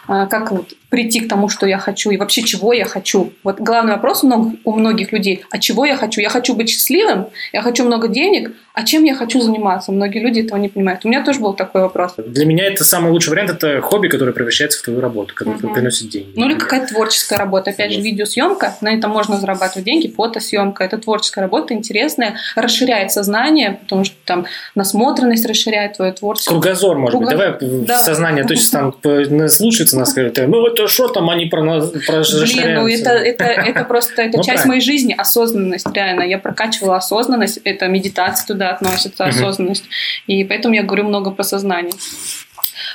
[0.07, 3.33] А, Как вот прийти к тому, что я хочу и вообще чего я хочу.
[3.43, 6.21] Вот главный вопрос у многих, у многих людей, а чего я хочу?
[6.21, 9.91] Я хочу быть счастливым, я хочу много денег, а чем я хочу заниматься?
[9.91, 11.03] Многие люди этого не понимают.
[11.03, 12.13] У меня тоже был такой вопрос.
[12.17, 15.73] Для меня это самый лучший вариант, это хобби, которое превращается в твою работу, которое Мгм.
[15.73, 16.31] приносит деньги.
[16.35, 17.71] Ну или какая-то творческая работа.
[17.71, 20.83] Опять же, видеосъемка, на этом можно зарабатывать деньги, фотосъемка.
[20.83, 26.51] Это творческая работа, интересная, расширяет сознание, потому что там насмотренность расширяет твое творчество.
[26.51, 27.29] Кругозор, может быть.
[27.29, 27.99] Круго- Давай Да.
[27.99, 32.73] сознание точно там слушается нас, говорит, ну это что там они про нас про Блин,
[32.75, 34.67] ну это, это, это просто это Ну, часть правильно.
[34.67, 36.23] моей жизни, осознанность, реально.
[36.23, 39.85] Я прокачивала осознанность, это медитация туда относится, осознанность.
[40.27, 41.93] И поэтому я говорю много про сознание.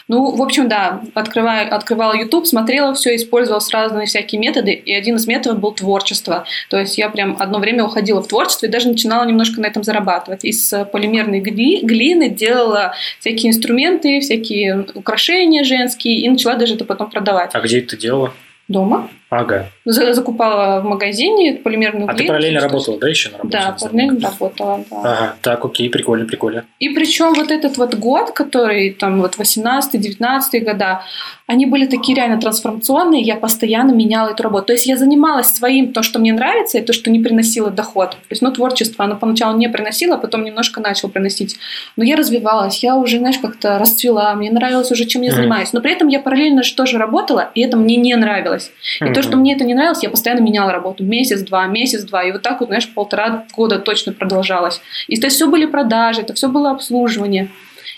[0.08, 5.16] Ну, в общем, да, открываю, открывала YouTube, смотрела все, использовала разные всякие методы, и один
[5.16, 6.44] из методов был творчество.
[6.70, 9.82] То есть я прям одно время уходила в творчество и даже начинала немножко на этом
[9.82, 10.44] зарабатывать.
[10.44, 16.84] Из э, полимерной гли- глины делала всякие инструменты, всякие украшения женские, и начала даже это
[16.84, 17.50] потом продавать.
[17.54, 18.32] А где это делала?
[18.68, 19.08] Дома.
[19.30, 19.66] Ага.
[19.84, 22.28] За- Закупала в магазине полимерную А ты глину.
[22.28, 23.58] параллельно работала, да, еще на работе?
[23.58, 24.96] Да, параллельно работала, да.
[25.02, 26.64] Ага, так, окей, прикольно, прикольно.
[26.78, 31.02] И причем вот этот вот год, который там вот 18-19 года,
[31.46, 34.66] они были такие реально трансформационные, я постоянно меняла эту работу.
[34.66, 38.10] То есть я занималась своим, то, что мне нравится, и то, что не приносило доход.
[38.10, 41.56] То есть, ну, творчество, оно поначалу не приносило, а потом немножко начало приносить.
[41.96, 45.72] Но я развивалась, я уже, знаешь, как-то расцвела, мне нравилось уже, чем я занимаюсь.
[45.72, 48.70] Но при этом я параллельно же тоже работала, и это мне не нравилось.
[49.00, 51.02] И то, что мне это не нравилось, я постоянно меняла работу.
[51.02, 52.22] Месяц-два, месяц-два.
[52.22, 54.80] И вот так вот, знаешь, полтора года точно продолжалось.
[55.08, 57.48] И это все были продажи, это все было обслуживание.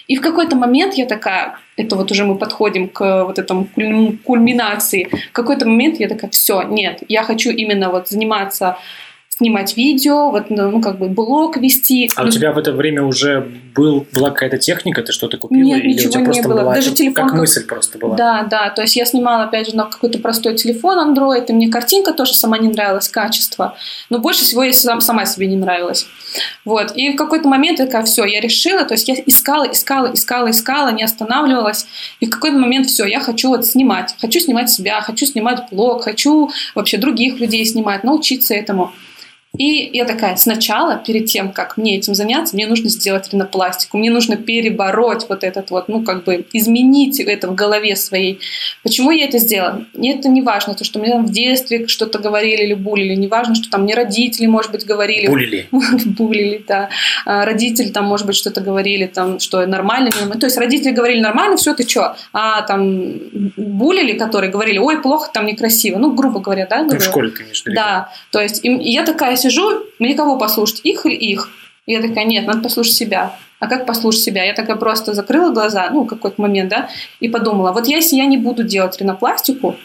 [0.07, 4.17] И в какой-то момент я такая, это вот уже мы подходим к вот этому куль-
[4.25, 5.11] кульминации.
[5.29, 8.79] В какой-то момент я такая, все, нет, я хочу именно вот заниматься
[9.41, 12.11] снимать видео, вот, ну, как бы блог вести.
[12.15, 15.63] А у тебя в это время уже был, была какая-то техника, ты что-то купила?
[15.63, 16.61] Нет, или у ничего тебя не просто было.
[16.61, 18.17] была Даже телефон как как- мысль просто была?
[18.17, 21.69] Да, да, то есть я снимала, опять же, на какой-то простой телефон Android, и мне
[21.69, 23.77] картинка тоже сама не нравилась, качество.
[24.11, 26.07] Но больше всего я сам- сама себе не нравилась.
[26.67, 30.13] Вот, и в какой-то момент я такая, все, я решила, то есть я искала, искала,
[30.13, 31.87] искала, искала, не останавливалась.
[32.21, 34.15] И в какой-то момент все, я хочу вот снимать.
[34.21, 38.93] Хочу снимать себя, хочу снимать блог, хочу вообще других людей снимать, научиться этому.
[39.59, 44.09] И я такая, сначала, перед тем, как мне этим заняться, мне нужно сделать ринопластику, мне
[44.09, 48.39] нужно перебороть вот этот вот, ну, как бы изменить это в голове своей.
[48.85, 49.85] Почему я это сделала?
[49.93, 53.27] Мне это не важно, то, что мне там в детстве что-то говорили или булили, не
[53.27, 55.27] важно, что там мне родители, может быть, говорили.
[55.27, 55.69] Булили.
[55.73, 56.89] Булили, да.
[57.27, 60.39] А Родители там, может быть, что-то говорили, там, что нормально, нормально.
[60.39, 62.17] То есть родители говорили нормально, все, ты что?
[62.33, 63.15] А там
[63.57, 65.99] булили, которые говорили, ой, плохо, там некрасиво.
[65.99, 66.79] Ну, грубо говоря, да?
[66.79, 67.03] Ну, в говорю?
[67.03, 67.75] школе в виду?
[67.75, 71.49] Да, то есть я такая сижу, мне кого послушать, их или их?
[71.87, 73.37] И я такая, нет, надо послушать себя.
[73.59, 74.45] А как послушать себя?
[74.45, 76.89] Я такая просто закрыла глаза, ну, какой-то момент, да,
[77.21, 79.77] и подумала, вот если я не буду делать ринопластику,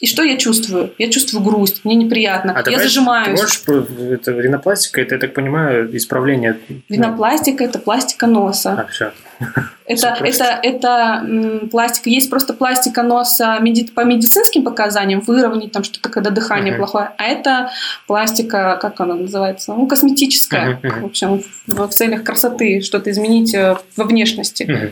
[0.00, 0.92] и что я чувствую?
[0.98, 3.40] Я чувствую грусть, мне неприятно, А я давай, зажимаюсь.
[3.40, 6.56] Ты можешь, это ринопластика, это, я так понимаю, исправление...
[6.88, 8.84] Ринопластика– это пластика носа.
[8.84, 9.12] А, все.
[9.86, 12.10] Это, это, это м, пластика.
[12.10, 16.78] Есть просто пластика носа меди- по медицинским показаниям, выровнять там что-то, когда дыхание Мгм.
[16.78, 17.10] плохое.
[17.16, 17.70] А это
[18.06, 19.72] пластика, как она называется?
[19.72, 20.78] Ну, косметическая.
[20.82, 21.00] Мгм.
[21.02, 24.64] В общем, в, в целях красоты, что-то изменить э, во внешности.
[24.64, 24.90] Мгм.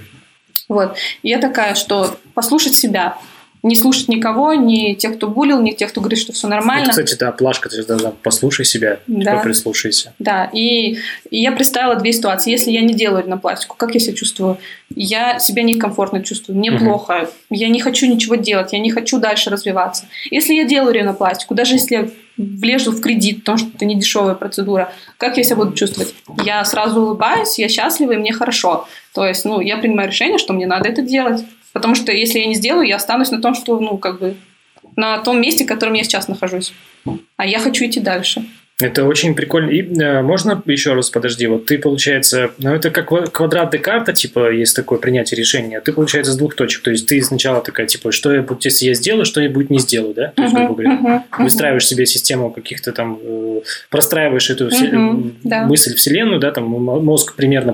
[0.68, 0.96] Вот.
[1.22, 3.18] И я такая, что послушать себя.
[3.66, 6.90] Не слушать никого, ни тех, кто булил, ни тех, кто говорит, что все Вот, нормально.
[6.90, 9.32] кстати, да, плашка, ты же должна послушай себя, Да.
[9.32, 10.12] типа прислушайся.
[10.20, 10.98] Да, и,
[11.30, 12.52] и я представила две ситуации.
[12.52, 14.58] Если я не делаю ринопластику, как я себя чувствую?
[14.94, 16.84] Я себя некомфортно чувствую, мне Мгм.
[16.84, 20.04] плохо, я не хочу ничего делать, я не хочу дальше развиваться.
[20.30, 24.34] Если я делаю ринопластику, даже если я влезу в кредит, потому что это не дешевая
[24.36, 26.14] процедура, как я себя буду чувствовать?
[26.44, 28.86] Я сразу улыбаюсь, я счастлива, и мне хорошо.
[29.12, 31.42] То есть, ну, я принимаю решение, что мне надо это делать.
[31.76, 34.34] Потому что если я не сделаю, я останусь на том, что, ну, как бы,
[34.96, 36.72] на том месте, в котором я сейчас нахожусь.
[37.36, 38.46] А я хочу идти дальше.
[38.80, 39.68] Это очень прикольно.
[39.68, 44.14] И э, можно еще раз, подожди, вот ты, получается, ну это как ква- квадрат Декарта,
[44.14, 45.80] типа, есть такое принятие решения.
[45.82, 46.82] Ты, получается, с двух точек.
[46.82, 50.14] То есть ты сначала такая, типа, что я буду, если я сделаю, что-нибудь не сделаю,
[50.14, 50.28] да?
[50.34, 53.60] То есть, грубо говоря, выстраиваешь себе систему каких-то там, э,
[53.90, 55.64] простраиваешь эту все- Мгм, да.
[55.66, 57.72] мысль вселенную, да, там мозг примерно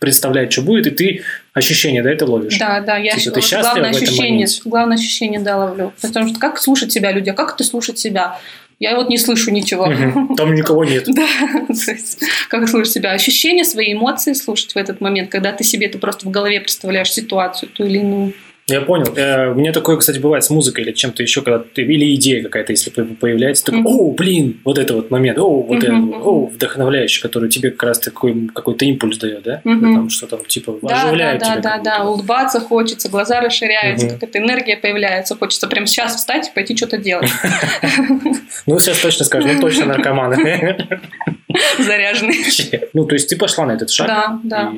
[0.00, 2.58] представляет, что будет, и ты ощущение, да, это ловишь.
[2.58, 5.92] Да, да, я Типа, щ- ты вот главное ощущение, главное ощущение да ловлю.
[6.00, 8.38] Потому что как слушать себя люди, а как ты слушать себя?
[8.80, 9.86] Я вот не слышу ничего.
[9.86, 10.34] Мгм.
[10.36, 11.04] Там никого нет.
[11.06, 11.26] Да,
[11.68, 13.12] то есть, как слушать себя?
[13.12, 17.12] Ощущения, свои эмоции слушать в этот момент, когда ты себе это просто в голове представляешь
[17.12, 18.32] ситуацию ту или иную.
[18.70, 19.12] Я понял.
[19.16, 22.42] Э, У меня такое, кстати, бывает с музыкой или чем-то еще, когда ты, или идея
[22.42, 23.86] какая-то, если по- появляется, такой, Мгм.
[23.88, 27.82] о, блин, вот это вот момент, о, вот это, Мгм, о, вдохновляющий, который тебе как
[27.82, 29.60] раз такой какой-то импульс дает, да?
[29.64, 29.94] Мгм.
[29.94, 31.60] Там, что там, типа, Да, да, оживляет да, тебя.
[31.62, 32.10] да, да, будто.
[32.10, 34.14] улыбаться хочется, глаза расширяются, Мгм.
[34.14, 37.30] какая-то энергия появляется, хочется прямо сейчас встать и пойти что-то делать.
[38.66, 40.36] Ну, сейчас точно скажу, ну, точно наркоманы.
[41.78, 42.36] Заряженный.
[42.92, 44.06] Ну, то есть ты пошла на этот шаг.
[44.06, 44.72] Да, да.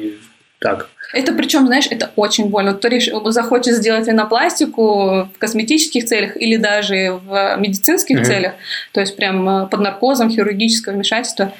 [0.62, 0.88] Так.
[1.12, 2.72] Это причем, знаешь, это очень больно.
[2.72, 8.24] Кто реш- захочет сделать ринопластику в косметических целях или даже в медицинских Мгм.
[8.24, 8.52] целях,
[8.92, 11.52] то есть прям э, под наркозом, хирургическое вмешательство,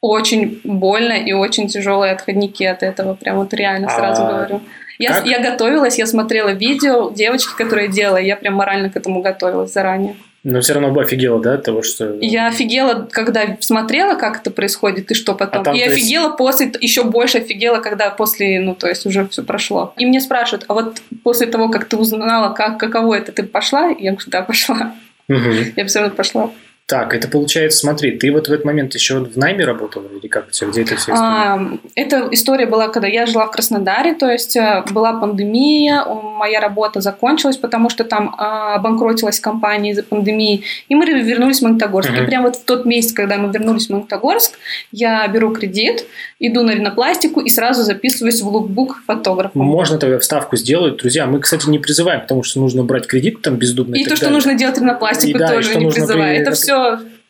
[0.00, 3.14] очень больно и очень тяжелые отходники от этого.
[3.14, 4.60] Прям вот реально сразу А говорю.
[4.98, 5.26] Я, как?
[5.26, 10.14] я готовилась, я смотрела видео девочки, которые делала, я прям морально к этому готовилась заранее.
[10.44, 12.18] Но все равно бы офигела, да, от того, что...
[12.20, 15.62] Я офигела, когда смотрела, как это происходит и что потом.
[15.62, 19.06] А там, и то есть- офигела после, еще больше офигела, когда после, ну, то есть
[19.06, 19.94] уже все прошло.
[19.96, 23.88] И мне спрашивают, а вот после того, как ты узнала, как, каково это, ты пошла?
[23.88, 24.94] Я говорю, да, пошла.
[25.28, 25.72] Мгм.
[25.76, 26.50] Я все равно пошла.
[26.86, 30.48] Так, это получается, смотри, ты вот в этот момент еще в найме работала или как
[30.48, 31.58] у тебя, где это все А,
[31.94, 37.00] эта история была, когда я жила в Краснодаре, то есть э, была пандемия, моя работа
[37.00, 42.10] закончилась, потому что там а, обанкротилась компания из-за пандемии, и мы вернулись в Магнитогорск.
[42.10, 42.22] Мгм.
[42.22, 44.58] И прямо вот в тот месяц, когда мы вернулись в Магнитогорск,
[44.92, 46.04] я беру кредит,
[46.38, 49.62] иду на ринопластику и сразу записываюсь в лукбук фотографом.
[49.62, 50.98] Можно тогда вставку сделать.
[50.98, 53.94] Друзья, мы, кстати, не призываем, потому что нужно брать кредит там бездумно.
[53.94, 54.34] И так то, что далее.
[54.36, 56.34] нужно делать ринопластику, И да, и тоже не призываю.
[56.34, 56.73] при- Это все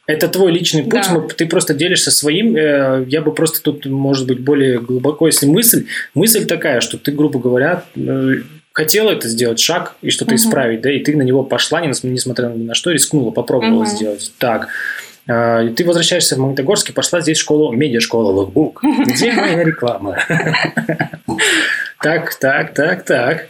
[0.07, 1.15] Это твой личный путь, Да.
[1.15, 2.55] мы- ты просто делишься своим.
[2.57, 7.11] э, Я бы просто тут, может быть, более глубоко, если мысль, мысль такая, что ты,
[7.11, 8.35] грубо говоря, э,
[8.73, 10.37] хотела это сделать шаг и что-то Мгм.
[10.37, 13.85] исправить, да, и ты на него пошла, не нес- несмотря ни на что, рискнула, попробовала
[13.85, 13.87] Мгм.
[13.97, 14.33] сделать.
[14.39, 14.69] Так.
[15.27, 18.83] Э, Ты возвращаешься в Магнитогорск и пошла здесь в школу, медиашкола Лукбук.
[19.07, 20.19] Где моя реклама?
[22.03, 23.47] Так, так, так, так.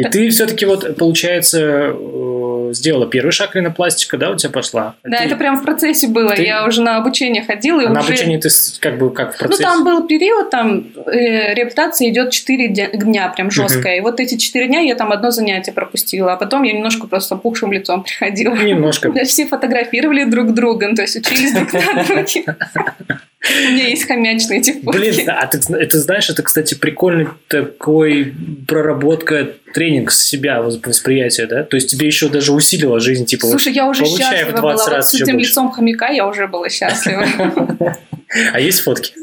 [0.00, 4.94] И ты все-таки вот, получается, э, сделала первый шаг ринопластика, да, у тебя пошла?
[5.04, 6.34] Да, Ты- это прям в процессе было.
[6.34, 7.80] ты- Я уже на обучение ходила.
[7.80, 8.08] И а на уже...
[8.12, 8.48] обучении ты
[8.80, 9.62] как бы как в Ну, процессе?
[9.62, 13.98] там был период, там э, реабилитация идет 4 дня, прям жесткая.
[13.98, 17.34] И вот эти 4 дня я там одно занятие пропустила, а потом я немножко просто
[17.34, 18.54] опухшим лицом приходила.
[18.54, 19.12] Немножко.
[19.24, 22.44] Все фотографировали друг друга, ну, то есть учились друг на друге.
[23.42, 28.34] У меня есть хомячные эти Блин, а ты, это знаешь, это, кстати, прикольный такой
[28.68, 31.62] проработка, тренинг с себя восп- восприятия, да?
[31.62, 34.96] То есть тебе еще даже усилила жизнь, типа, Слушай, я уже счастлива 20 была.
[34.96, 37.26] Вот с этим лицом хомяка я уже была счастлива.
[38.52, 39.12] а есть фотки?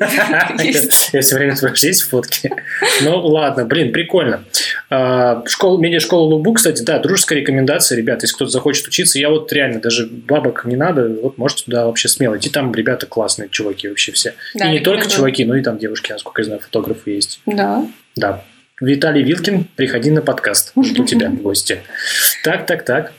[1.13, 2.51] Я все время спрашиваю, есть фотки?
[3.01, 4.43] Ну, ладно, блин, прикольно.
[4.89, 9.51] А, Школа, медиашкола Лубу, кстати, да, дружеская рекомендация, ребята, если кто-то захочет учиться, я вот
[9.53, 13.87] реально, даже бабок не надо, вот можете туда вообще смело идти, там ребята классные, чуваки
[13.87, 14.33] вообще все.
[14.53, 17.39] Да, И не только чуваки, но и там девушки, насколько я знаю, фотографы есть.
[17.45, 17.87] Да.
[18.15, 18.43] Да.
[18.81, 20.73] Виталий Вилкин, приходи на подкаст.
[20.81, 21.79] Жду тебя в гости.
[22.43, 23.11] Так, так, так.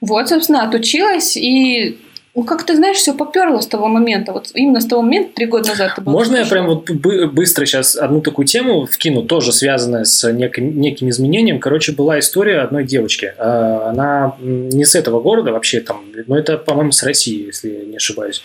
[0.00, 1.98] Вот, собственно, отучилась и
[2.34, 4.32] ну, как ты знаешь, все поперло с того момента.
[4.32, 5.92] Вот именно с того момента, три года назад.
[5.92, 10.04] это было Можно я прям вот бы- быстро сейчас одну такую тему вкину, тоже связанная
[10.04, 11.60] с неким, неким изменением.
[11.60, 13.32] Короче, была история одной девочки.
[13.38, 17.84] А, Она не с этого города вообще там, но это, по-моему, с России, если я
[17.84, 18.42] не ошибаюсь.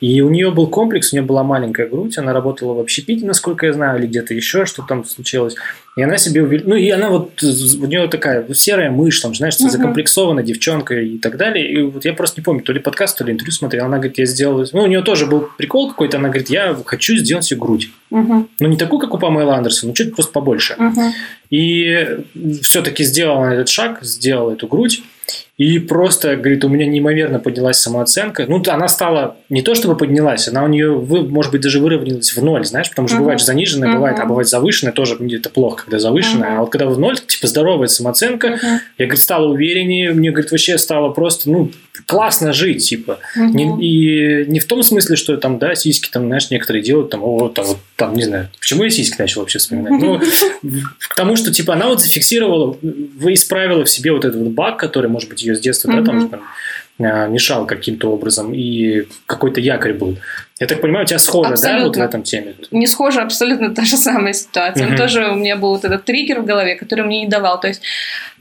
[0.00, 3.66] И у нее был комплекс, у нее была маленькая грудь, она работала в общепите, насколько
[3.66, 5.54] я знаю, или где-то еще, что там случилось.
[5.98, 9.58] И она себе увел- Ну, и она вот, у нее такая серая мышь, там, знаешь,
[9.58, 9.68] Мгм.
[9.70, 11.70] закомплексованная девчонка и так далее.
[11.72, 13.86] И вот я просто не помню, то ли подкаст, то ли интервью смотрел.
[13.86, 14.64] Она говорит, я сделала...
[14.72, 16.18] Ну, у нее тоже был прикол какой-то.
[16.18, 17.90] Она говорит, я хочу сделать себе грудь.
[18.10, 20.76] Мгм, Ну, не такую, как у Памела Андерсон, но чуть просто побольше.
[20.78, 21.12] мгм.
[21.50, 22.06] И
[22.62, 25.02] все-таки сделала этот шаг, сделала эту грудь.
[25.58, 28.46] И просто, говорит, у меня неимоверно поднялась самооценка.
[28.48, 32.40] Ну, она стала не то чтобы поднялась, она у нее, может быть, даже выровнялась в
[32.44, 33.24] ноль, знаешь, потому что Мгм.
[33.24, 33.96] бывает же заниженная, Мгм.
[33.96, 36.50] бывает, а бывает завышенная, тоже мне это плохо, когда завышенная.
[36.50, 36.58] Мгм.
[36.58, 40.52] А вот когда в ноль, типа здоровая самооценка, Мгм, я, говорит, стала увереннее, мне, говорит,
[40.52, 41.72] вообще стало просто, ну,
[42.06, 43.18] классно жить, типа.
[43.34, 43.56] мгм.
[43.56, 43.84] Не-
[44.44, 47.48] и не в том смысле, что там, да, сиськи, там, знаешь, некоторые делают, там, о,
[47.48, 50.00] там, вот, там, не знаю, почему я сиськи начал вообще вспоминать?
[50.00, 50.20] Ну,
[51.08, 54.78] к тому, что, типа, она вот зафиксировала, вы исправила в себе вот этот вот баг,
[54.78, 56.42] который, может быть, ее с детства, да, там, там,
[57.00, 60.16] а, мешал каким-то образом, и какой-то якорь был.
[60.60, 62.02] Я так понимаю, у тебя схоже, да, вот в Абсолютно.
[62.02, 62.54] этом теме?
[62.72, 64.88] не схожа абсолютно та же самая ситуация.
[64.88, 64.96] Мгм.
[64.96, 67.60] Тоже у меня был вот этот триггер в голове, который мне не давал.
[67.60, 67.82] То есть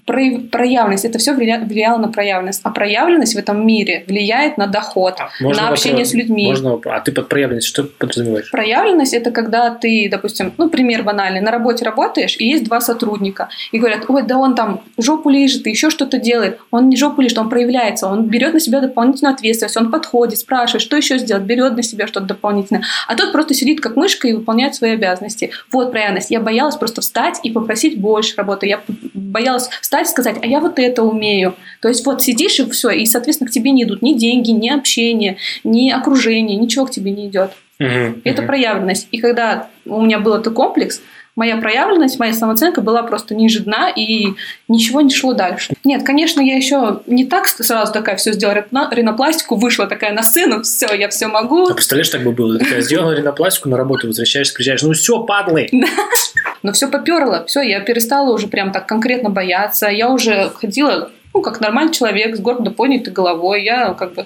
[0.07, 2.61] проявленность, это все влияло на проявленность.
[2.63, 6.11] А проявленность в этом мире влияет на доход, Можно на общение вопрос?
[6.11, 6.47] с людьми.
[6.47, 6.79] Можно?
[6.85, 8.49] А ты под проявленность что подразумеваешь?
[8.49, 13.49] Проявленность это когда ты, допустим, ну, пример банальный, на работе работаешь, и есть два сотрудника,
[13.71, 16.59] и говорят, ой, да он там жопу лижет и еще что-то делает.
[16.71, 20.81] Он не жопу лижет, он проявляется, он берет на себя дополнительную ответственность, он подходит, спрашивает,
[20.81, 22.83] что еще сделать, берет на себя что-то дополнительное.
[23.07, 25.51] А тот просто сидит как мышка и выполняет свои обязанности.
[25.71, 26.31] Вот проявленность.
[26.31, 28.67] Я боялась просто встать и попросить больше работы.
[28.67, 28.81] Я
[29.27, 31.55] боялась встать и сказать, а я вот это умею.
[31.81, 34.69] То есть вот сидишь и все, и, соответственно, к тебе не идут ни деньги, ни
[34.69, 37.51] общение, ни окружение, ничего к тебе не идет.
[37.79, 38.47] Мгм, Это мгм.
[38.47, 39.07] проявленность.
[39.11, 41.01] И когда у меня был этот комплекс,
[41.37, 44.33] моя проявленность, моя самооценка была просто ниже дна, и
[44.67, 45.73] ничего не шло дальше.
[45.85, 50.23] Нет, конечно, я еще не так сразу такая все сделала, рино- ринопластику, вышла такая на
[50.23, 51.69] сцену, все, я все могу.
[51.69, 52.57] А представляешь, так бы было.
[52.59, 54.81] Такая сделала ринопластику, на работу возвращаешься, приезжаешь.
[54.81, 55.69] Ну все, падлы.
[56.63, 59.87] Но все поперло, все, я перестала уже прям так конкретно бояться.
[59.87, 63.63] Я уже ходила, ну, как нормальный человек, с гордо поднятой головой.
[63.63, 64.25] Я как бы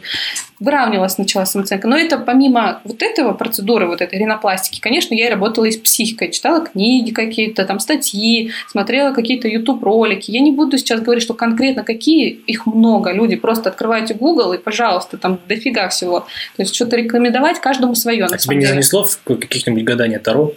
[0.61, 1.85] выравнивалась сначала самооценка.
[1.85, 5.77] Но это помимо вот этого процедуры, вот этой ринопластики, конечно, я и работала и с
[5.77, 6.31] психикой.
[6.31, 10.31] Читала книги какие-то, там статьи, смотрела какие-то YouTube-ролики.
[10.31, 13.11] Я не буду сейчас говорить, что конкретно какие, их много.
[13.11, 16.21] Люди, просто открывайте Google и, пожалуйста, там дофига всего.
[16.55, 18.23] То есть что-то рекомендовать каждому свое.
[18.31, 20.53] А тебе не занесло в каких-нибудь гадания Таро?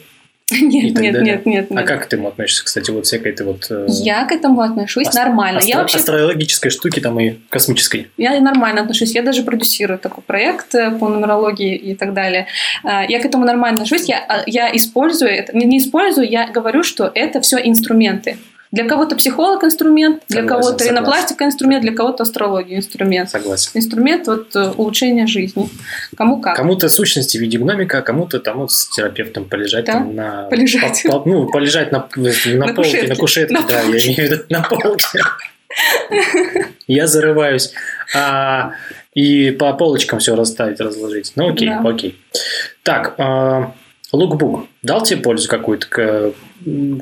[0.52, 1.22] Нет, нет, далее?
[1.22, 1.86] нет, нет, А нет.
[1.86, 3.66] как к этому относишься, кстати, вот всякой этой вот...
[3.70, 5.58] э, Я к этому отношусь ас- нормально.
[5.58, 8.10] астро- Я вообще Астрологической штуки там и космической.
[8.18, 9.14] Я нормально отношусь.
[9.14, 12.46] Я даже продюсирую такой проект э, по нумерологии и так далее.
[12.82, 14.06] А, Я к этому нормально отношусь.
[14.06, 15.56] Я, а, я использую это.
[15.56, 18.36] Не, не использую, я говорю, что это все инструменты.
[18.74, 23.30] Для кого-то психолог инструмент, для Согласен, кого-то ринопластика инструмент, для кого-то астрология инструмент.
[23.30, 23.70] Согласен.
[23.74, 25.68] Инструмент вот э, улучшения жизни.
[26.16, 26.56] Кому как.
[26.56, 30.42] Кому-то сущности в виде гномика, а кому-то там вот с терапевтом полежать Да, там на...
[30.50, 31.02] полежать.
[31.06, 32.32] по- по- ну, полежать на, на,
[32.66, 33.06] На полке, кушетке.
[33.08, 34.06] на кушетке, На да, я полке.
[34.06, 35.18] имею в виду на полке.
[36.86, 37.72] Я зарываюсь.
[38.14, 38.72] А,
[39.14, 41.32] и по полочкам все расставить, разложить.
[41.36, 41.80] Ну, окей, Да.
[41.84, 42.18] окей.
[42.82, 43.72] Так, а,
[44.12, 46.32] лукбук дал тебе пользу какую-то?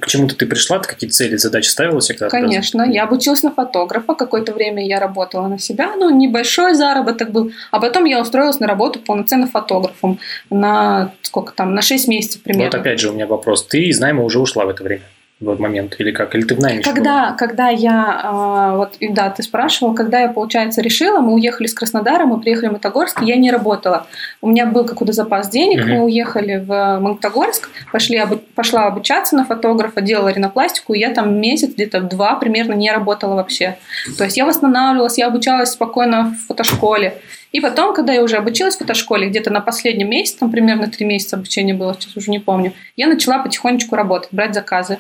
[0.01, 0.79] К, чему-то ты пришла?
[0.79, 2.31] Ты какие-то цели, задачи ставила когда-то?
[2.31, 7.53] Конечно, я обучилась на фотографа, какое-то время я работала на себя, ну, небольшой заработок был,
[7.71, 10.19] а потом я устроилась на работу полноценным фотографом
[10.51, 12.71] на сколько там, на 6 месяцев примерно.
[12.73, 13.67] Вот опять же у меня вопрос.
[13.67, 15.03] Ты из найма уже ушла в это время?
[15.43, 15.97] В момент?
[15.99, 16.35] Или как?
[16.37, 16.95] Или ты в найме еще была?
[16.95, 21.75] Когда, когда я, а, вот, да, ты спрашивал, когда я, получается, решила, мы уехали с
[21.75, 24.07] Краснодара, мы приехали в Магнитогорск, я не работала.
[24.41, 25.91] У меня был какой-то запас денег, Мгм.
[25.95, 31.41] мы уехали в Магнитогорск, пошли, обу- пошла обучаться на фотографа, делала ринопластику, и я там
[31.41, 33.77] месяц, где-то два примерно не работала вообще.
[34.17, 37.15] То есть я восстанавливалась, я обучалась спокойно в фотошколе.
[37.51, 41.05] И потом, когда я уже обучилась в фотошколе, где-то на последнем месяце, там примерно три
[41.05, 44.99] месяца обучения было, сейчас уже не помню, я начала потихонечку работать, брать заказы.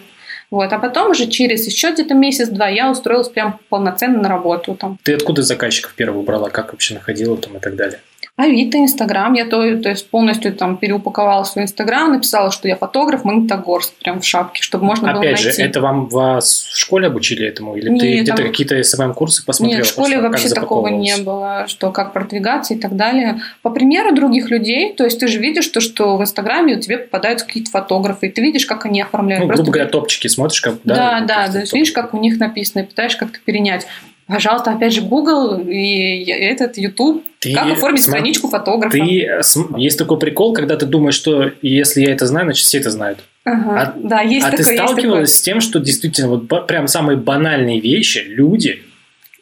[0.52, 0.70] Вот.
[0.70, 4.74] А потом уже через еще где-то месяц-два я устроилась прям полноценно на работу.
[4.74, 4.98] Там.
[5.02, 6.50] Ты откуда заказчиков первых брала?
[6.50, 8.00] Как вообще находила там и так далее?
[8.34, 9.34] Авито, Инстаграм.
[9.34, 14.22] Я то, то есть полностью там переупаковала свой Инстаграм, написала, что я фотограф Магнитогорск, прям
[14.22, 15.62] в шапке, чтобы можно было Опять же, найти.
[15.62, 17.76] это вам вас в школе обучили этому?
[17.76, 19.80] Или ты Нет, где-то там- какие-то СММ-курсы посмотрела?
[19.80, 20.14] Нет, в школе?
[20.14, 23.42] Как вообще такого не было, что как продвигаться и так далее.
[23.60, 26.98] По примеру других людей, то есть ты же видишь, то, что в Инстаграме у тебя
[26.98, 29.42] попадаются какие-то фотографы, и ты видишь, как они оформляют.
[29.42, 30.76] Ну, Просто грубо говоря, топчики смотришь, как...
[30.84, 33.86] Да, да, каких-то то есть видишь, как у них написано, и пытаешься как-то перенять.
[34.26, 37.22] Пожалуйста, опять же, Google и этот YouTube.
[37.42, 38.96] Ты как оформить смо- страничку фотографа?
[38.96, 42.64] Ты, э, см- есть такой прикол, когда ты думаешь, что если я это знаю, значит
[42.64, 43.18] все это знают.
[43.44, 44.86] Ага, А- да, есть а ты такое, такое.
[44.88, 48.82] сталкивалась с тем, что действительно вот прям самые банальные вещи люди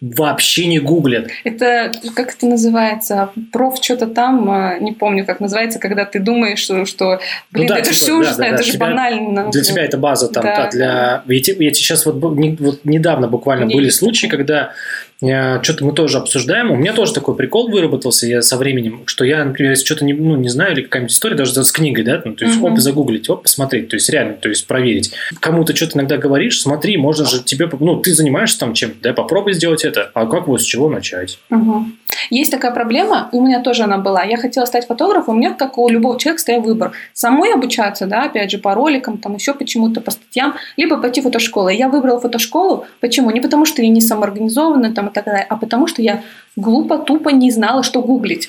[0.00, 1.28] вообще не гуглят.
[1.44, 6.58] Это, как это называется, проф что-то там, а, не помню, как называется, когда ты думаешь,
[6.60, 9.50] что, что блин, да, это типа, же да, ужасно, да, да, это же тебя- банально.
[9.50, 11.22] Для тебя это база там, Да, а для...
[11.28, 14.38] Я, те- я тебе сейчас вот, не- вот недавно буквально Мне были случаи, такое.
[14.38, 14.72] когда
[15.20, 16.70] что-то мы тоже обсуждаем.
[16.70, 20.14] У меня тоже такой прикол выработался я со временем, что я, например, если что-то не,
[20.14, 22.72] ну, не знаю, или какая-нибудь история, даже с книгой, да, ну, то есть Мгм.
[22.72, 25.12] оп, загуглить, оп, посмотреть, то есть реально, то есть проверить.
[25.40, 29.52] Кому-то что-то иногда говоришь, смотри, можно же тебе, ну, ты занимаешься там чем-то, да, попробуй
[29.52, 31.38] сделать это, а как вот с чего начать?
[31.50, 31.96] Мгм.
[32.30, 34.22] Есть такая проблема, у меня тоже она была.
[34.24, 36.92] Я хотела стать фотографом, у меня, как у любого человека, стоял выбор.
[37.12, 41.24] Самой обучаться, да, опять же, по роликам, там еще почему-то, по статьям, либо пойти в
[41.24, 41.68] фотошколу.
[41.68, 42.86] Я выбрала фотошколу.
[43.00, 43.30] Почему?
[43.30, 46.22] Не потому, что я не самоорганизованная там, и так далее, а потому, что я
[46.56, 48.48] глупо, тупо не знала, что гуглить.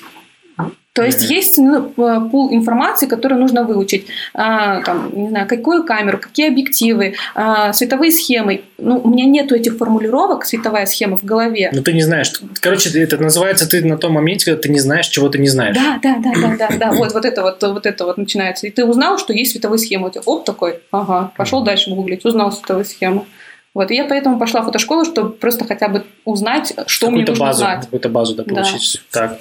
[0.94, 4.06] То есть есть ну, п- пул информации, которую нужно выучить.
[4.34, 8.62] А, там, не знаю, какую камеру, какие объективы, а, световые схемы.
[8.76, 11.70] Ну, у меня нету этих формулировок, световая схема в голове.
[11.72, 12.30] Ну, ты не знаешь.
[12.60, 15.74] Короче, это называется ты на том моменте, когда ты не знаешь, чего ты не знаешь.
[15.74, 16.92] Да, да, да, да, да, да.
[16.92, 18.66] Вот, вот это вот, вот это вот начинается.
[18.66, 20.12] И ты узнал, что есть световые схемы.
[20.26, 23.24] Оп, такой, ага, пошел дальше гуглить, узнал световые схемы.
[23.74, 27.32] Вот, и я поэтому пошла в фотошколу, чтобы просто хотя бы узнать, что мне какую-то
[27.32, 27.80] нужно базу, знать.
[27.84, 28.54] какую-то базу да, Да.
[28.54, 29.00] получить.
[29.10, 29.38] Так.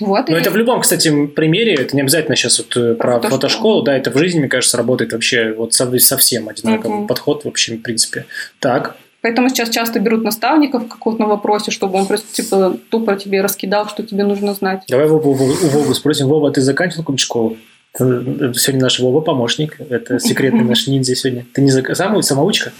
[0.00, 3.14] Вот, Но и- это в любом, кстати, примере, это не обязательно сейчас вот э, про
[3.14, 3.30] фотошколу.
[3.40, 7.06] фотошколу, да, это в жизни, мне кажется, работает вообще вот со- совсем одинаковый Мгм.
[7.06, 8.26] подход вообще, в принципе.
[8.60, 13.40] Так, Поэтому сейчас часто берут наставников в каком-то вопросе, чтобы он просто типа тупо тебе
[13.40, 14.82] раскидал, что тебе нужно знать.
[14.88, 16.26] давай Вову, у Вову спросим.
[16.28, 17.56] Вова, ты заканчивал какую-нибудь школу?
[17.96, 21.46] Ты- Сегодня наш Вова помощник, это секретный наш ниндзя сегодня.
[21.54, 21.96] Ты не зак...
[21.96, 22.72] самый самоучка?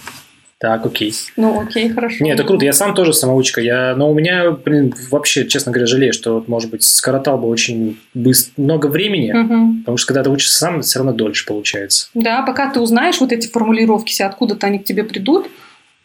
[0.65, 1.13] Так, окей.
[1.37, 2.23] Ну, окей, хорошо.
[2.23, 2.65] Не, это круто.
[2.65, 3.61] Я сам тоже самоучка.
[3.61, 7.99] Я, но у меня, блин, вообще, честно говоря, жалею, что, может быть, скоротал бы очень
[8.15, 9.79] быстро, много времени, Мгм.
[9.81, 12.07] потому что когда ты учишься сам, все равно дольше получается.
[12.15, 15.45] Да, пока ты узнаешь вот эти формулировки, откуда-то они к тебе придут,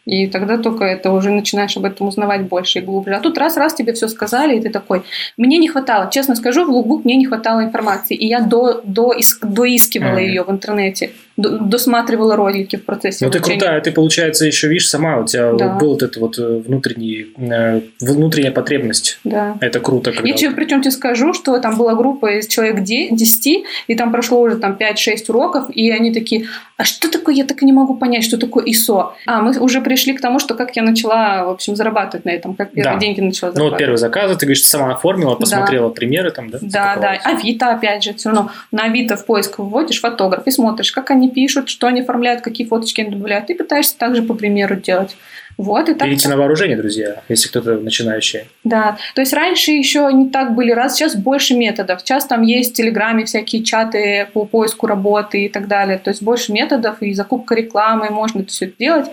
[0.05, 3.13] и тогда только это уже начинаешь об этом узнавать больше и глубже.
[3.15, 5.01] А тут раз-раз тебе все сказали, и ты такой,
[5.37, 9.13] мне не хватало, честно скажу, в лукбук мне не хватало информации, и я до, до,
[9.41, 10.19] доискивала Мгм.
[10.19, 15.17] ее в интернете, досматривала ролики в процессе Ну, ты крутая, ты, получается, еще, видишь, сама
[15.19, 15.75] у тебя Да.
[15.77, 19.19] был вот это вот э, внутренний, э, внутренняя потребность.
[19.23, 19.57] Да.
[19.61, 20.27] Это круто, когда...
[20.27, 24.11] Я тебе, причем тебе скажу, что там была группа из человек де- 10, и там
[24.11, 27.73] прошло уже там 5-6 уроков, и они такие, а что такое, я так и не
[27.73, 29.09] могу понять, что такое ISO.
[29.25, 32.55] А, мы уже пришли к тому, что как я начала, в общем, зарабатывать на этом,
[32.55, 32.99] как первые Да.
[32.99, 33.79] деньги начала Ну, вот зарабатывать.
[33.79, 36.57] первый заказ, ты говоришь, сама оформила, посмотрела примеры там, да?
[36.61, 37.11] Да, да.
[37.23, 41.20] Авито, опять же, все равно на Авито в поиск вводишь фотограф и смотришь, как они
[41.29, 43.47] пишут, что они оформляют, какие фоточки они добавляют.
[43.47, 45.15] Ты пытаешься также по примеру делать.
[45.57, 48.45] Вот, и так Берите на вооружение, друзья, если кто-то начинающий.
[48.63, 52.01] Да, то есть раньше еще не так были раз, сейчас больше методов.
[52.01, 55.97] Сейчас там есть в Телеграме всякие чаты по поиску работы и так далее.
[55.99, 59.07] То есть больше методов и закупка рекламы, можно это все делать.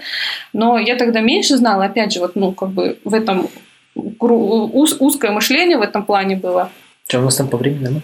[0.52, 3.48] Но я тогда меньше знала, опять же, вот, ну, как бы в этом
[3.94, 6.70] уз- узкое мышление в этом плане было.
[7.06, 8.00] Что у нас там по времени?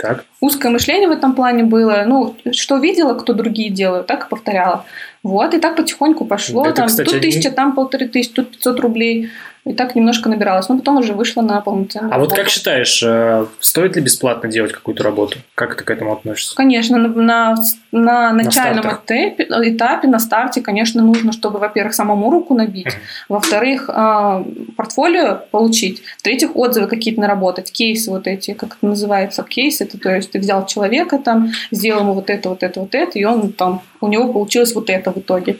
[0.00, 0.24] Так.
[0.40, 2.04] Узкое мышление в этом плане было.
[2.06, 4.86] Ну, что видела, кто другие делают, так и повторяла.
[5.22, 6.64] Вот, и так потихоньку пошло.
[6.64, 9.30] Это, там, кстати, тут тысяча, там полторы тысячи, тут 500 рублей.
[9.66, 10.68] И так немножко набиралась.
[10.68, 12.54] Но потом уже вышла на полноценную А вот как работу.
[12.54, 15.38] считаешь, э, стоит ли бесплатно делать какую-то работу?
[15.54, 16.56] Как ты к этому относишься?
[16.56, 17.54] Конечно, на, на,
[17.92, 19.02] на начальном стартах.
[19.04, 22.94] этапе, этапе, на старте, конечно, нужно, чтобы, во-первых, самому руку набить, Мгм.
[23.28, 24.44] во-вторых, а,
[24.78, 30.14] портфолио получить, в-третьих, отзывы какие-то наработать, кейсы вот эти, как это называется, кейсы, это то
[30.14, 33.52] есть ты взял человека там, сделал ему вот это, вот это, вот это, и он
[33.52, 35.58] там, у него получилось вот это в итоге.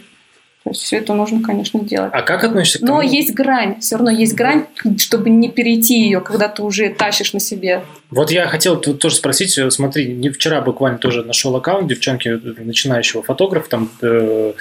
[0.62, 2.10] То есть все это нужно, конечно, делать.
[2.12, 2.96] А как относишься к тому?
[2.96, 4.66] Но есть грань, все равно есть грань,
[4.98, 7.82] чтобы не перейти ее, когда ты уже тащишь на себе.
[8.10, 12.62] Вот я хотел тоже спросить, э, смотри, не вчера буквально тоже нашел аккаунт девчонки, э,
[12.62, 14.52] начинающего фотографа, там, э,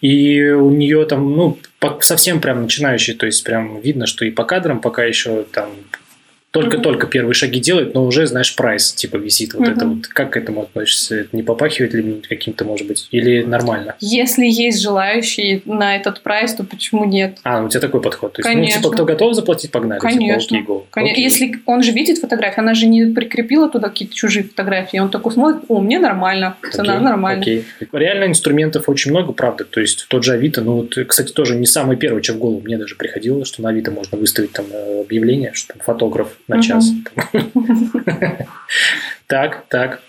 [0.00, 1.58] и у нее там, ну,
[2.00, 5.70] совсем прям начинающий, то есть прям видно, что и по кадрам пока еще там
[6.54, 10.06] только-только первые шаги делает, но уже, знаешь, прайс типа висит вот это вот.
[10.06, 11.16] Как к этому относишься?
[11.16, 13.08] Это не попахивает ли каким-то, может быть?
[13.10, 13.96] Или нормально?
[13.98, 17.38] Если есть желающие на этот прайс, то почему нет?
[17.42, 18.34] А, у тебя такой подход.
[18.34, 18.76] То есть, Конечно.
[18.76, 19.98] ну, типа, кто готов заплатить, погнали.
[19.98, 20.56] Типа, Конечно.
[20.56, 20.84] окей, go.
[20.92, 21.12] Конечно.
[21.12, 21.24] Окей.
[21.24, 25.32] Если он же видит фотографии, она же не прикрепила туда какие-то чужие фотографии, он такой
[25.32, 27.42] смотрит, о, мне нормально, цена Окей, нормальная.
[27.42, 27.64] окей.
[27.90, 29.64] Реально инструментов очень много, правда.
[29.64, 32.60] То есть тот же Авито, ну вот, кстати, тоже не самый первый, что в голову
[32.60, 36.62] мне даже приходило, что на Авито можно выставить там э, объявление, что там фотограф на
[36.62, 36.90] час.
[39.26, 40.00] Так, так.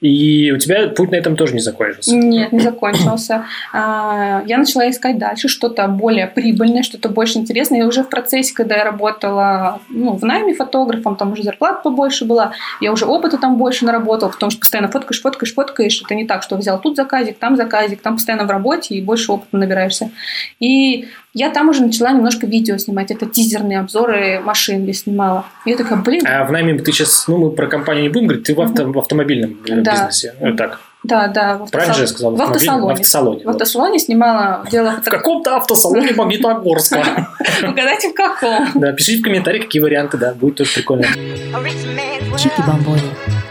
[0.00, 2.14] И у тебя путь на этом тоже не закончился.
[2.14, 3.46] Нет, не закончился.
[3.72, 7.80] А, Я начала искать дальше что-то более прибыльное, что-то больше интересное.
[7.80, 12.24] И уже в процессе, когда я работала ну, в найме фотографом, там уже зарплата побольше
[12.24, 16.02] была, я уже опыта там больше наработала, потому что постоянно фоткаешь, фоткаешь, фоткаешь.
[16.04, 19.32] Это не так, что взял тут заказик, там заказик, там постоянно в работе и больше
[19.32, 20.10] опыта набираешься.
[20.58, 23.10] И я там уже начала немножко видео снимать.
[23.10, 25.44] Это тизерные обзоры машин я снимала.
[25.66, 28.28] И я такая, блин, А в найме ты сейчас, ну мы про компанию не будем
[28.28, 29.92] говорить, ты в, авто- в автомобильном э, Да.
[29.92, 30.34] бизнесе.
[30.40, 31.58] Э, Так, да, да.
[31.58, 32.36] в правильно автосал- же я сказал?
[32.36, 32.86] В автосалоне.
[32.86, 33.44] В автосалоне.
[33.44, 37.28] В автосалоне снимала, делала В каком-то автосалоне Магнитогорска.
[37.68, 38.68] Угадайте, в каком?
[38.80, 41.06] Да, пишите в комментариях, какие варианты, да, будет тоже прикольно.
[41.52, 43.43] A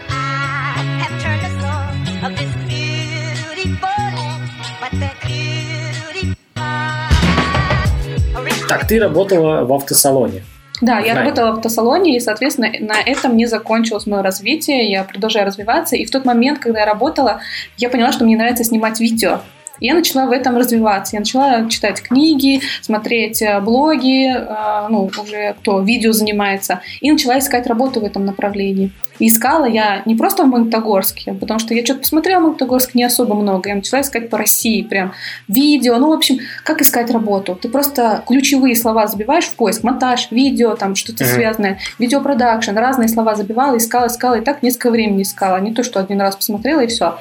[8.73, 10.43] Так, ты работала в автосалоне.
[10.81, 11.25] Да, я Знаю.
[11.25, 14.89] работала в автосалоне, и, соответственно, на этом не закончилось мое развитие.
[14.89, 15.95] Я продолжаю развиваться.
[15.95, 17.41] И в тот момент, когда я работала,
[17.77, 19.41] я поняла, что мне нравится снимать видео.
[19.83, 21.17] И я начала в этом развиваться.
[21.17, 27.37] Я начала читать книги, смотреть э, блоги, э, ну, уже кто видео занимается, и начала
[27.37, 28.91] искать работу в этом направлении.
[29.19, 33.03] И искала я не просто в Магнитогорске, потому что я что-то посмотрела в Магнитогорск не
[33.03, 33.69] особо много.
[33.69, 35.11] Я начала искать по России, прям
[35.49, 35.97] видео.
[35.97, 37.53] Ну, в общем, как искать работу?
[37.53, 41.33] Ты просто ключевые слова забиваешь в поиск, монтаж, видео, там что-то Мгм.
[41.33, 45.57] связанное, видеопродакшн, разные слова забивала, искала, искала, и так несколько времени искала.
[45.57, 47.17] Не то, что один раз посмотрела и все.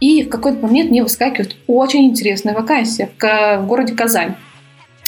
[0.00, 4.34] И в какой-то момент мне выскакивает очень интересная вакансия в, в городе Казань.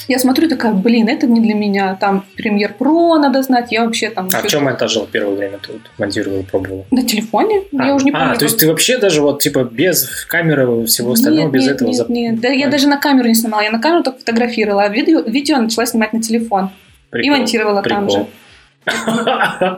[0.09, 1.95] Я смотрю, такая, блин, это не для меня.
[1.95, 3.71] Там премьер про надо знать.
[3.71, 4.29] Я вообще там...
[4.35, 5.59] А в чем монтажил первое время?
[5.69, 6.87] Вот монтировал, пробовал?
[6.91, 7.63] На телефоне?
[7.71, 8.37] я А, уже не а, помню.
[8.37, 11.89] то есть ты вообще даже вот типа без камеры всего остального, нет, без нет, этого
[11.89, 12.41] нет, зап- нет.
[12.41, 13.63] Да, я А, даже на камеру не снимала.
[13.63, 16.65] Я на камеру только фотографировала, а видео, видео начала снимать на телефон.
[16.65, 18.25] И прикол, монтировала там прикол.
[18.25, 18.27] же.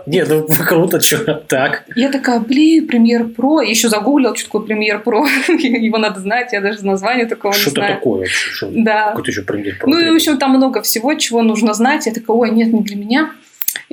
[0.07, 1.85] Не, ну круто, что так.
[1.95, 3.61] Я такая, блин, Премьер Про.
[3.61, 5.27] Еще загуглила, что такое Премьер Про.
[5.49, 7.95] Его надо знать, я даже название такого не Что-то знаю.
[7.97, 8.67] такое вообще.
[8.71, 9.09] Да.
[9.11, 9.77] Какой-то еще премьер.
[9.85, 12.07] Ну и, в общем, там много всего, чего нужно знать.
[12.07, 13.31] Я такая, ой, нет, не для меня.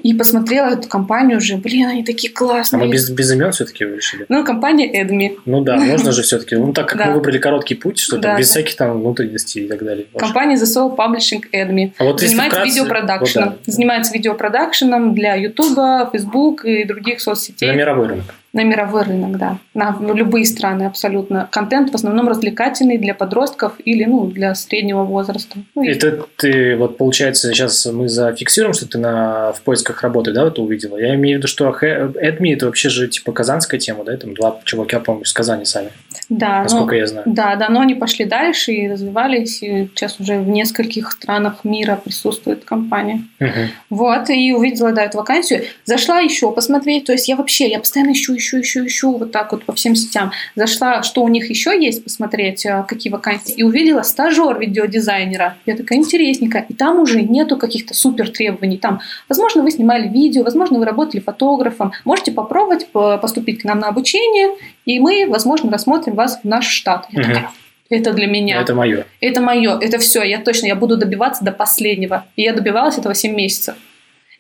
[0.02, 2.84] И посмотрела эту компанию уже, блин, они такие А классные.
[2.84, 4.26] мы без, без имен все-таки решили?
[4.30, 5.38] Ну, компания Эдми.
[5.46, 6.56] Ну да, можно же все-таки.
[6.56, 7.06] Ну так как Да.
[7.08, 8.52] мы выбрали короткий путь, что Да, там без да.
[8.54, 10.06] всяких там внутренностей и так далее.
[10.14, 10.28] Важно.
[10.28, 11.92] Компания The Soul Publishing Academy.
[11.98, 13.50] А вот Занимается вкратце- видеопродакшеном.
[13.50, 13.72] вот да.
[13.72, 17.68] Занимается видеопродакшеном для Ютуба, Фейсбук и других соцсетей.
[17.70, 18.26] На мировой рынок.
[18.54, 19.58] На мировой рынок, да.
[19.74, 21.48] На любые страны абсолютно.
[21.52, 25.60] Контент в основном развлекательный для подростков или ну, для среднего возраста.
[25.74, 30.34] Ну, и- Это ты, вот получается, сейчас мы зафиксируем, что ты на, в поисках работы,
[30.34, 30.98] да, это увидела.
[30.98, 34.60] Я имею в виду, что Эдми это вообще же типа казанская тема, да, там два
[34.66, 35.92] чувака, по-моему, из Казани сами,
[36.28, 37.24] да, ну, насколько я знаю.
[37.28, 42.00] Да, да, но они пошли дальше и развивались, и сейчас уже в нескольких странах мира
[42.04, 43.24] присутствует компания.
[43.40, 43.70] Мгм.
[43.90, 45.64] Вот, и увидела, да, эту вакансию.
[45.86, 49.52] Зашла еще посмотреть, то есть я вообще, я постоянно ищу, ищу, ищу, ищу, вот так
[49.52, 50.32] вот по всем сетям.
[50.56, 55.56] Зашла, что у них еще есть, посмотреть, а, какие вакансии, и увидела стажер видеодизайнера.
[55.66, 56.66] Я такая, интересненько.
[56.68, 58.78] И там уже нету каких-то супер требований.
[58.78, 61.94] Там, возможно, вы снимали видео, возможно, вы работали фотографом.
[62.04, 64.50] Можете попробовать по- поступить к нам на обучение,
[64.86, 67.08] и мы, возможно, рассмотрим вас в наш штат.
[67.12, 67.50] Я такая,
[67.90, 68.62] это для меня.
[68.62, 69.06] Это мое.
[69.20, 72.26] Это мое, это все, я точно, я буду добиваться до последнего.
[72.36, 73.76] И я добивалась этого 7 месяцев.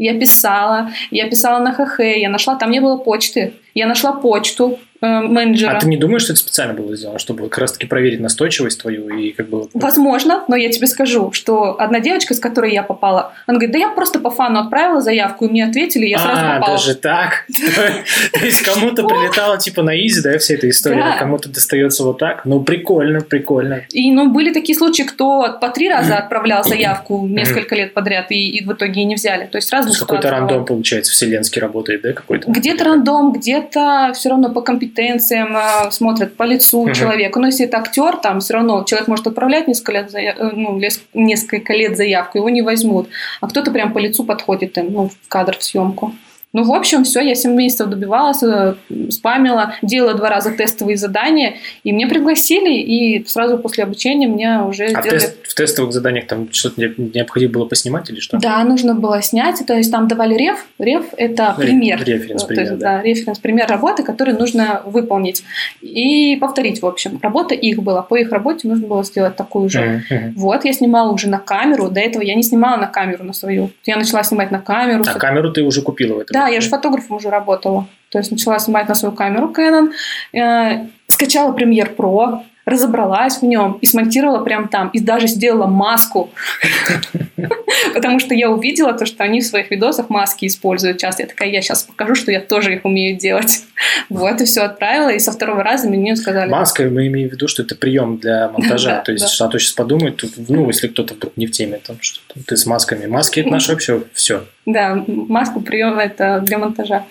[0.01, 3.53] Я писала, я писала на ХХ, я нашла, там не было почты.
[3.75, 5.77] Я нашла почту менеджера.
[5.77, 9.09] А ты не думаешь, что это специально было сделано, чтобы как раз-таки проверить настойчивость твою
[9.09, 9.67] и как бы...
[9.73, 13.79] Возможно, но я тебе скажу, что одна девочка, с которой я попала, она говорит, да
[13.79, 16.77] я просто по фану отправила заявку, и мне ответили, и я сразу а, попала.
[16.77, 17.45] даже так?
[18.33, 22.45] То есть кому-то прилетало типа на изи, да, вся эта история, кому-то достается вот так?
[22.45, 23.81] Ну, прикольно, прикольно.
[23.91, 28.63] И ну, были такие случаи, кто по три раза отправлял заявку несколько лет подряд, и,
[28.63, 29.45] в итоге не взяли.
[29.45, 32.51] То есть разные есть какой-то рандом, получается, вселенский работает, да, какой-то?
[32.51, 36.93] Где-то рандом, где-то все равно по компетенциям э, смотрят, по лицу Мгм.
[36.93, 37.39] человека.
[37.39, 40.79] Но если это актер, там все равно человек может отправлять несколько лет, э, ну,
[41.13, 43.09] несколько лет заявку, его не возьмут.
[43.41, 46.13] А кто-то прям по лицу подходит им, ну, в кадр, в съемку.
[46.53, 48.75] Ну, в общем, все, я 7 месяцев добивалась, э,
[49.09, 54.85] спамила, делала два раза тестовые задания, и мне пригласили, и сразу после обучения мне уже
[54.85, 55.19] А сделали...
[55.19, 58.37] тест- в тестовых заданиях там что-то не- необходимо было поснимать или что?
[58.37, 60.65] Да, нужно было снять, то есть там давали реф.
[60.77, 62.03] Реф– это пример.
[62.03, 62.97] референс, То пример, есть, да.
[62.97, 65.43] да, референс, пример работы, который нужно выполнить
[65.81, 67.19] и повторить, в общем.
[67.21, 70.03] Работа их была, по их работе нужно было сделать такую же.
[70.09, 70.33] Мгм.
[70.35, 73.69] Вот, я снимала уже на камеру, до этого я не снимала на камеру на свою.
[73.85, 75.03] Я начала снимать на камеру.
[75.07, 76.33] А камеру ты уже купила в этом?
[76.33, 77.87] Да, я же фотографом уже работала.
[78.09, 79.91] То есть начала снимать на свою камеру Canon,
[80.33, 84.89] э, скачала Premiere Pro, разобралась в нем и смонтировала прям там.
[84.89, 86.29] И даже сделала маску.
[87.93, 91.23] Потому что я увидела то, что они в своих видосах маски используют часто.
[91.23, 93.63] Я такая, я сейчас покажу, что я тоже их умею делать.
[94.09, 95.09] Вот, и все отправила.
[95.09, 96.49] И со второго раза мне сказали...
[96.49, 99.01] Маска, мы имеем в виду, что это прием для монтажа.
[99.01, 101.97] То есть, что то сейчас подумают, тут, ну, если кто-то вдруг не в теме, там,
[102.01, 103.07] что ты с масками.
[103.07, 104.45] Маски это наше вообще все.
[104.65, 107.05] Да, маску прием это для монтажа.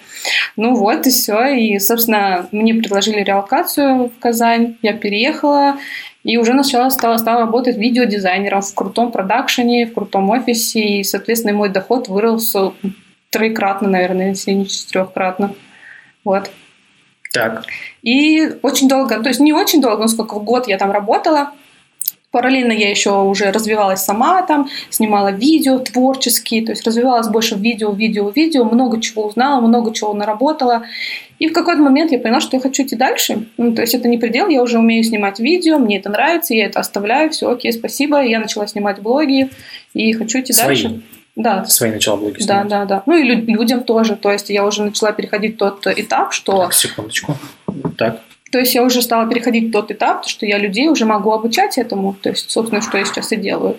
[0.57, 1.47] Ну вот и все.
[1.47, 4.77] И, собственно, мне предложили релокацию в Казань.
[4.83, 5.40] Я переехала
[6.23, 10.81] и уже начала стала, стала работать видеодизайнером в крутом продакшене, в крутом офисе.
[10.81, 12.55] И, соответственно, мой доход вырос
[13.31, 15.55] троекратно, наверное, если не четырехкратно.
[16.25, 16.51] Вот.
[17.33, 17.65] Так.
[18.03, 21.53] И очень долго, то есть не очень долго, но сколько в год я там работала.
[22.31, 27.61] Параллельно я еще уже развивалась сама там, снимала видео творческие, то есть развивалась больше в
[27.61, 30.85] видео, видео, видео, много чего узнала, много чего наработала.
[31.41, 33.47] И в какой-то момент я поняла, что я хочу идти дальше.
[33.57, 36.67] Ну, то есть это не предел, я уже умею снимать видео, мне это нравится, я
[36.67, 38.23] это оставляю, все, окей, спасибо.
[38.23, 39.51] Я начала снимать блоги
[39.95, 40.69] и хочу идти Свои?
[40.69, 41.01] дальше.
[41.37, 42.69] Да, свои начала блоги да, снимать.
[42.69, 43.03] да, да.
[43.07, 44.15] Ну и лю- людям тоже.
[44.15, 47.35] То есть я уже начала переходить тот этап, что Так, секундочку.
[47.97, 48.21] Так.
[48.51, 51.79] То есть я уже стала переходить в тот этап, что я людей уже могу обучать
[51.79, 52.15] этому.
[52.15, 53.77] То есть, собственно, что я сейчас и делаю.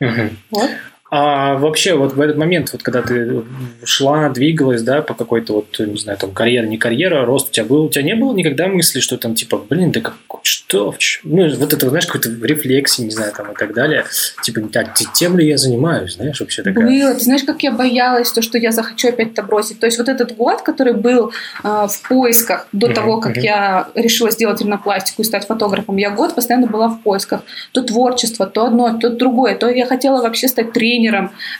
[0.00, 0.36] Мгм.
[0.50, 0.70] Вот.
[1.14, 3.42] А вообще вот в этот момент, вот когда ты
[3.84, 7.66] шла, двигалась, да, по какой-то вот, не знаю, там карьера, не карьера, рост у тебя
[7.66, 10.96] был, у тебя не было никогда мысли, что там типа, блин, да как, что, в
[10.96, 14.06] чём?» ну вот это, знаешь, какой-то рефлексии, не знаю, там и так далее,
[14.42, 16.86] типа, так, те- тем ли я занимаюсь, знаешь, вообще такая.
[16.86, 17.12] Было.
[17.12, 19.80] Ты знаешь, как я боялась, то, что я захочу опять это бросить.
[19.80, 21.30] То есть вот этот год, который был
[21.62, 23.44] э, в поисках до Мгм, того, как мгм.
[23.44, 27.42] я решила сделать ринопластику и стать фотографом, я год постоянно была в поисках.
[27.72, 29.56] То творчество, то одно, то другое.
[29.56, 31.01] То я хотела вообще стать тренером.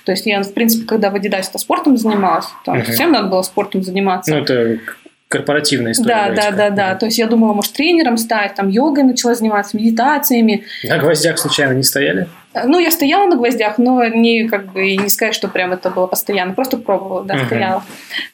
[0.05, 2.93] То есть я, в принципе, когда в Adidas спортом занималась, там Мгм.
[2.93, 4.33] всем надо было спортом заниматься.
[4.33, 4.79] Ну, это
[5.29, 6.09] корпоративная история.
[6.09, 6.75] Да, да, да, так.
[6.75, 6.95] да.
[6.97, 10.65] То есть я думала, может, тренером стать, там йогой начала заниматься, медитациями.
[10.85, 12.29] На гвоздях случайно не стояли?
[12.65, 15.91] Ну, я стояла на гвоздях, но не как бы и не сказать, что прям это
[15.91, 16.53] было постоянно.
[16.55, 17.83] Просто пробовала, да, стояла.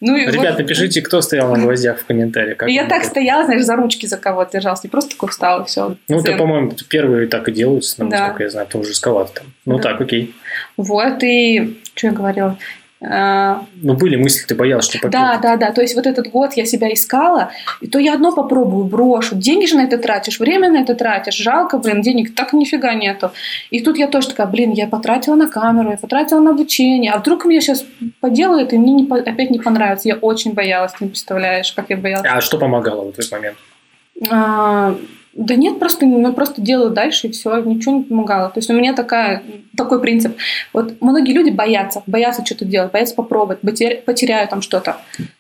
[0.00, 2.56] Ну, и Ребят, вот- напишите, кто стоял на гвоздях в комментариях.
[2.58, 3.08] как я так это?
[3.10, 4.82] стояла, знаешь, за ручки за кого-то держалась.
[4.82, 5.96] Не просто такой встала, все.
[6.08, 8.18] Ну, это, по-моему, первые так и делаются, ну, Да.
[8.18, 9.46] насколько я знаю, что жестковато там.
[9.66, 9.82] Ну, Да.
[9.90, 10.34] так, окей.
[10.76, 12.58] Вот, и что я говорила?
[13.00, 15.12] Ну, были мысли, ты боялась, что попьешь.
[15.12, 15.72] Да, да, да.
[15.72, 19.36] То есть вот этот год я себя искала, и то я одно попробую, брошу.
[19.36, 21.36] Деньги же на это тратишь, время на это тратишь.
[21.36, 23.30] Жалко, блин, денег так нифига нету.
[23.70, 27.12] И тут я тоже такая, блин, я потратила на камеру, я потратила на обучение.
[27.12, 27.84] А вдруг меня сейчас
[28.20, 30.08] поделают, и мне не опять не понравится.
[30.08, 32.26] Я очень боялась, ты не представляешь, как я боялась.
[32.28, 33.56] А что помогало в этот момент?
[34.28, 34.96] А,
[35.38, 38.50] да нет, просто, ну, просто делаю дальше, и все, ничего не помогало.
[38.50, 39.44] То есть у меня такая,
[39.76, 40.36] такой принцип.
[40.72, 44.96] Вот многие люди боятся, боятся что-то делать, боятся попробовать, потер- потеряю там что-то.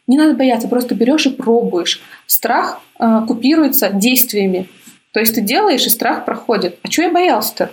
[0.06, 2.00] Не надо бояться, просто берешь и пробуешь.
[2.26, 4.68] Страх а, купируется действиями.
[5.12, 6.78] То есть ты делаешь, и страх проходит.
[6.84, 7.70] А что я боялся-то?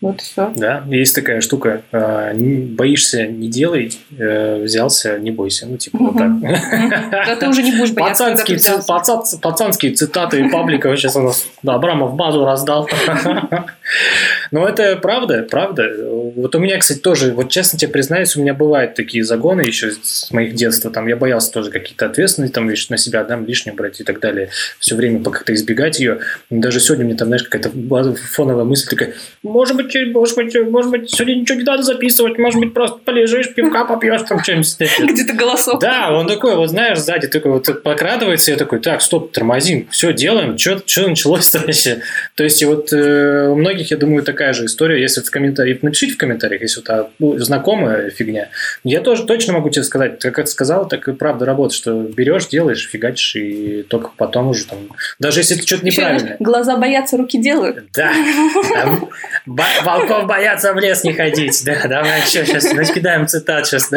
[0.00, 0.50] Вот и все.
[0.56, 1.82] Да, есть такая штука.
[2.34, 5.66] не- Боишься, не делай, э, взялся, не бойся.
[5.66, 6.40] Ну, типа вот так.
[6.40, 8.92] Да ты уже не будешь бояться, Пацанские, ци- взялся.
[8.92, 12.88] паца- пацанские цитаты паблика сейчас у нас да, Абрамов базу раздал.
[14.50, 15.90] Но это правда, правда.
[16.36, 19.90] Вот у меня, кстати, тоже, вот честно тебе признаюсь, у меня бывают такие загоны еще
[19.90, 20.90] с моих детства.
[20.90, 24.20] Там я боялся тоже какие-то ответственности там вещи на себя там лишнюю брать и так
[24.20, 24.50] далее.
[24.78, 26.20] Все время как-то избегать ее.
[26.50, 27.70] Даже сегодня мне там, знаешь, какая-то
[28.32, 32.60] фоновая мысль такая, может быть, может быть, может быть, сегодня ничего не надо записывать, может
[32.60, 34.76] быть, просто полежишь, пивка попьешь, там что-нибудь.
[35.00, 35.80] Где-то голосок.
[35.80, 40.12] Да, он такой, вот знаешь, сзади такой вот подкрадывается, я такой, так, стоп, тормозим, все
[40.12, 42.00] делаем, что началось-то вообще?
[42.34, 45.82] То есть, и вот э, у многих, я думаю, такая же история, если в комментариях,
[45.82, 48.48] напишите в комментариях, если а, ну, знакомая фигня.
[48.84, 52.46] Я тоже точно могу тебе сказать, как это сказал, так и правда работает, что берешь,
[52.48, 54.78] делаешь, фигачишь, и только потом уже там,
[55.18, 56.36] даже если это что-то неправильное.
[56.38, 57.84] Глаза боятся, руки делают.
[57.94, 58.12] Да,
[59.46, 61.62] волков боятся в лес не ходить.
[61.64, 63.90] Да, давай еще сейчас накидаем цитат сейчас.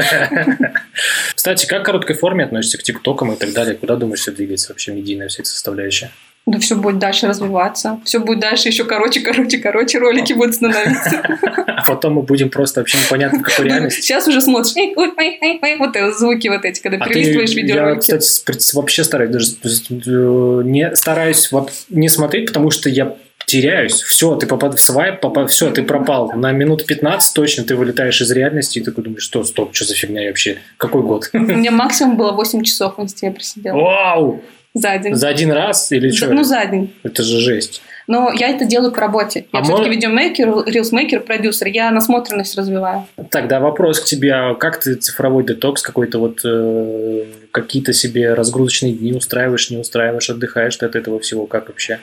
[1.36, 3.75] Кстати, как к короткой форме относишься к тиктокам и так далее?
[3.75, 6.11] Куда думаешь, все двигается вообще медийная вся эта составляющая?
[6.46, 8.00] Да все будет дальше развиваться.
[8.04, 11.22] Все будет дальше еще короче, короче, короче, ролики будут становиться.
[11.68, 14.02] А потом мы будем просто вообще непонятно в какой реальности.
[14.02, 18.00] Сейчас уже смотришь, вот эти звуки вот эти, когда А ты, перелистываешь я, видеоролики.
[18.18, 19.48] кстати, вообще стараюсь даже
[19.89, 23.16] э, не стараюсь вот не смотреть, потому что я
[23.46, 24.02] теряюсь.
[24.02, 26.32] Все, ты попад в свайп, попад, все, ты пропал.
[26.34, 29.96] На минут 15 точно ты вылетаешь из реальности и такой думаешь, что, стоп, что за
[29.96, 30.58] фигня вообще?
[30.78, 31.30] Какой год?
[31.34, 33.78] У меня максимум было 8 часов в инсте я просидела.
[33.78, 34.41] Вау!
[34.74, 35.13] За день.
[35.15, 36.34] За один раз или За- что?
[36.34, 36.93] Ну, за день.
[37.03, 37.82] Это же жесть.
[38.07, 39.45] Но я это делаю по работе.
[39.53, 41.67] Я А все-таки мож- видеомейкер, рилсмейкер, продюсер.
[41.67, 43.05] Я насмотренность развиваю.
[43.30, 44.34] Тогда вопрос к тебе.
[44.34, 50.30] а Как ты цифровой детокс какой-то вот э, какие-то себе разгрузочные дни устраиваешь, не устраиваешь,
[50.30, 51.45] отдыхаешь ты от этого всего?
[51.45, 51.99] Как вообще?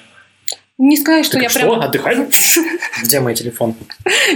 [0.79, 1.81] Не сказать, что Ты я что, прям...
[1.81, 2.59] отдыхаешь?
[3.03, 3.75] Где мой телефон?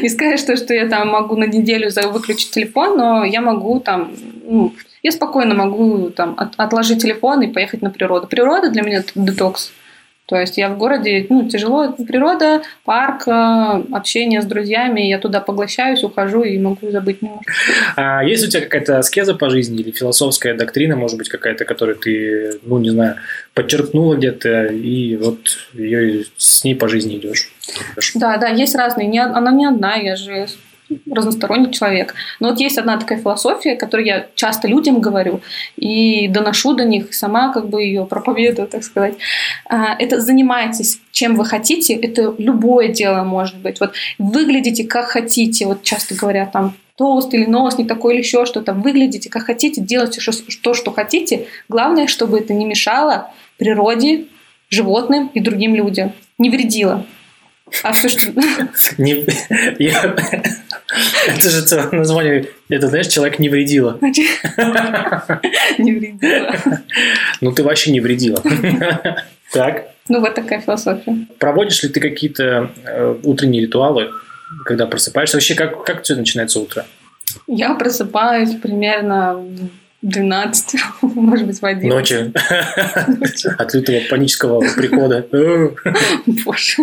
[0.03, 4.15] Не сказать, что, что я там могу на неделю выключить телефон, но я могу там...
[4.45, 4.75] ну,
[5.05, 8.27] я спокойно могу там от- отложить телефон и поехать на природу.
[8.27, 9.71] Природа для меня это детокс.
[10.27, 15.41] То есть я в городе, ну, тяжело, природа, парк, э, общение с друзьями, я туда
[15.41, 17.53] поглощаюсь, ухожу и могу забыть немножко.
[17.97, 21.97] А есть у тебя какая-то аскеза по жизни или философская доктрина, может быть, какая-то, которую
[21.97, 23.17] ты, ну, не знаю,
[23.53, 27.51] подчеркнула где-то, и вот ее с ней по жизни идешь?
[28.15, 29.07] Да, да, есть разные.
[29.07, 30.47] Не, она не одна, я же
[31.11, 32.15] разносторонний человек.
[32.41, 35.41] Но вот есть одна такая философия, которую я часто людям говорю
[35.77, 39.15] и доношу до них, сама как бы ее проповедую, так сказать.
[39.67, 43.79] А, Это занимайтесь чем вы хотите, это любое дело может быть.
[43.79, 48.45] Вот выглядите как хотите, вот часто говорят там толст или нос не такой или еще
[48.47, 48.73] что-то.
[48.73, 50.21] Выглядите как хотите, делайте
[50.61, 51.47] то, что хотите.
[51.69, 54.25] Главное, чтобы это не мешало природе,
[54.71, 56.13] животным и другим людям.
[56.39, 57.07] Не вредило.
[57.83, 58.31] А все, что...
[58.99, 59.27] Не-
[59.79, 60.15] я-
[61.27, 62.49] Это же целое название.
[62.69, 63.99] Это, знаешь, человек не вредила.
[65.79, 66.55] Не вредило.
[67.41, 68.43] Ну, ты вообще не вредила.
[69.53, 69.89] Так.
[70.09, 71.27] Ну, вот такая философия.
[71.39, 74.11] Проводишь ли ты какие-то э, утренние ритуалы,
[74.67, 75.37] когда просыпаешься?
[75.37, 76.85] Вообще, как, как тебя начинается утро?
[77.47, 79.69] Я просыпаюсь примерно в
[80.05, 81.89] 12, может быть, в 11.
[81.89, 82.33] Ночью.
[83.59, 85.27] От лютого панического прихода.
[86.27, 86.83] Боже.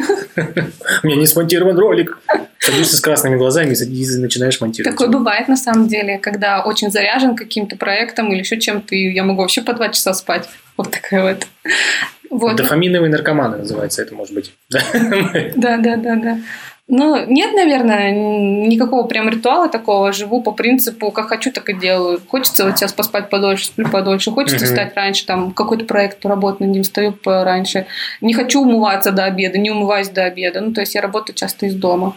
[1.03, 2.19] У меня не смонтирован ролик.
[2.57, 4.95] Садишься с красными глазами и начинаешь монтировать.
[4.95, 9.23] Такое бывает на самом деле, когда очень заряжен каким-то проектом или еще чем-то, и я
[9.23, 10.49] могу вообще по два часа спать.
[10.77, 11.47] Вот такая вот.
[12.31, 12.55] Вот.
[12.55, 14.53] Дофаминовые наркоманы называется это, может быть.
[14.69, 16.39] Да, да, да, да.
[16.93, 20.11] Ну, нет, наверное, никакого прям ритуала такого.
[20.11, 22.19] Живу по принципу, как хочу, так и делаю.
[22.27, 24.29] Хочется вот сейчас поспать подольше, сплю подольше.
[24.31, 24.75] Хочется Мгм.
[24.75, 27.85] встать раньше, там, какой-то проект поработать над ним, встаю пораньше.
[28.19, 30.59] Не хочу умываться до обеда, не умываюсь до обеда.
[30.59, 32.13] Ну, то есть я работаю часто из дома.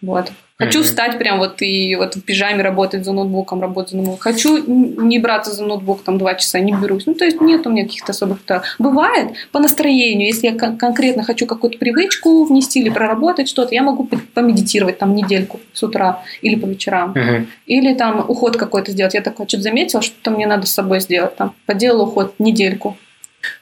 [0.00, 0.30] Вот.
[0.60, 0.86] Хочу Мгм.
[0.86, 4.20] встать прям вот и вот в пижаме работать за ноутбуком, работать за ноутбуком.
[4.20, 7.06] Хочу не браться за ноутбук там два часа, не берусь.
[7.06, 8.42] Ну, то есть нет у меня каких-то особых...
[8.44, 13.72] то- Бывает по настроению, если я кон- конкретно хочу какую-то привычку внести или проработать что-то,
[13.74, 17.10] я могу помедитировать там недельку с утра или по вечерам.
[17.10, 17.46] Мгм.
[17.66, 19.14] Или там уход какой-то сделать.
[19.14, 21.36] Я такой что-то заметила, что мне надо с собой сделать.
[21.36, 22.96] Там, поделала уход недельку.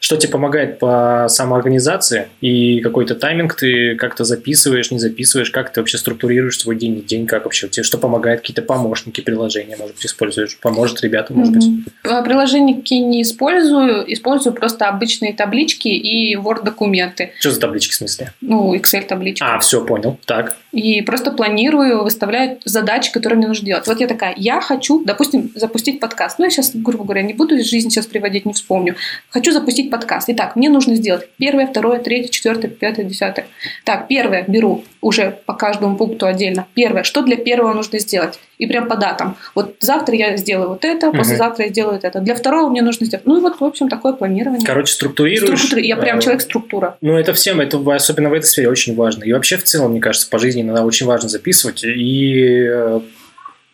[0.01, 5.81] Что тебе помогает по самоорганизации и какой-то тайминг ты как-то записываешь, не записываешь, как ты
[5.81, 10.07] вообще структурируешь свой день, день как вообще тебе что помогает, какие-то помощники, приложения, может быть,
[10.07, 11.67] используешь, поможет ребятам, может быть.
[11.67, 11.85] Мгм.
[12.05, 17.33] А, Приложенники не использую, использую просто обычные таблички и Word-документы.
[17.41, 18.33] Что за таблички в смысле?
[18.41, 19.43] Ну, Excel-таблички.
[19.43, 20.19] А, все, понял.
[20.25, 20.57] Так.
[20.73, 23.87] И просто планирую, выставляю задачи, которые мне нужно делать.
[23.87, 26.39] Вот я такая, я хочу, допустим, запустить подкаст.
[26.39, 28.97] Ну, я сейчас, грубо говоря, не буду из жизни сейчас приводить, не вспомню.
[29.31, 30.29] Хочу запустить подкаст.
[30.31, 33.47] Итак, мне нужно сделать первое, второе, третье, четвертое, пятое, десятое.
[33.85, 36.67] Так, первое беру уже по каждому пункту отдельно.
[36.75, 38.39] Первое, что для первого нужно сделать?
[38.59, 39.37] И прям по датам.
[39.55, 41.19] Вот завтра я сделаю вот это, Мгм.
[41.19, 42.21] послезавтра я сделаю вот это.
[42.21, 43.27] Для второго мне нужно сделать.
[43.27, 44.67] Ну и вот, в общем, такое планирование.
[44.67, 45.59] Короче, структурируешь.
[45.61, 46.97] Структура- Я прям э, человек-структура.
[47.03, 49.25] Ну, это всем, это особенно в этой сфере очень важно.
[49.25, 51.85] И вообще, в целом, мне кажется, по жизни иногда очень важно записывать.
[51.85, 53.01] И э,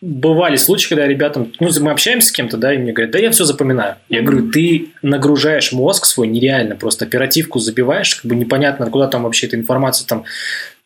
[0.03, 3.31] бывали случаи, когда ребятам, ну, мы общаемся с кем-то, да, и мне говорят, да я
[3.31, 3.95] все запоминаю.
[4.09, 9.23] Я говорю, ты нагружаешь мозг свой нереально, просто оперативку забиваешь, как бы непонятно, куда там
[9.23, 10.25] вообще эта информация там.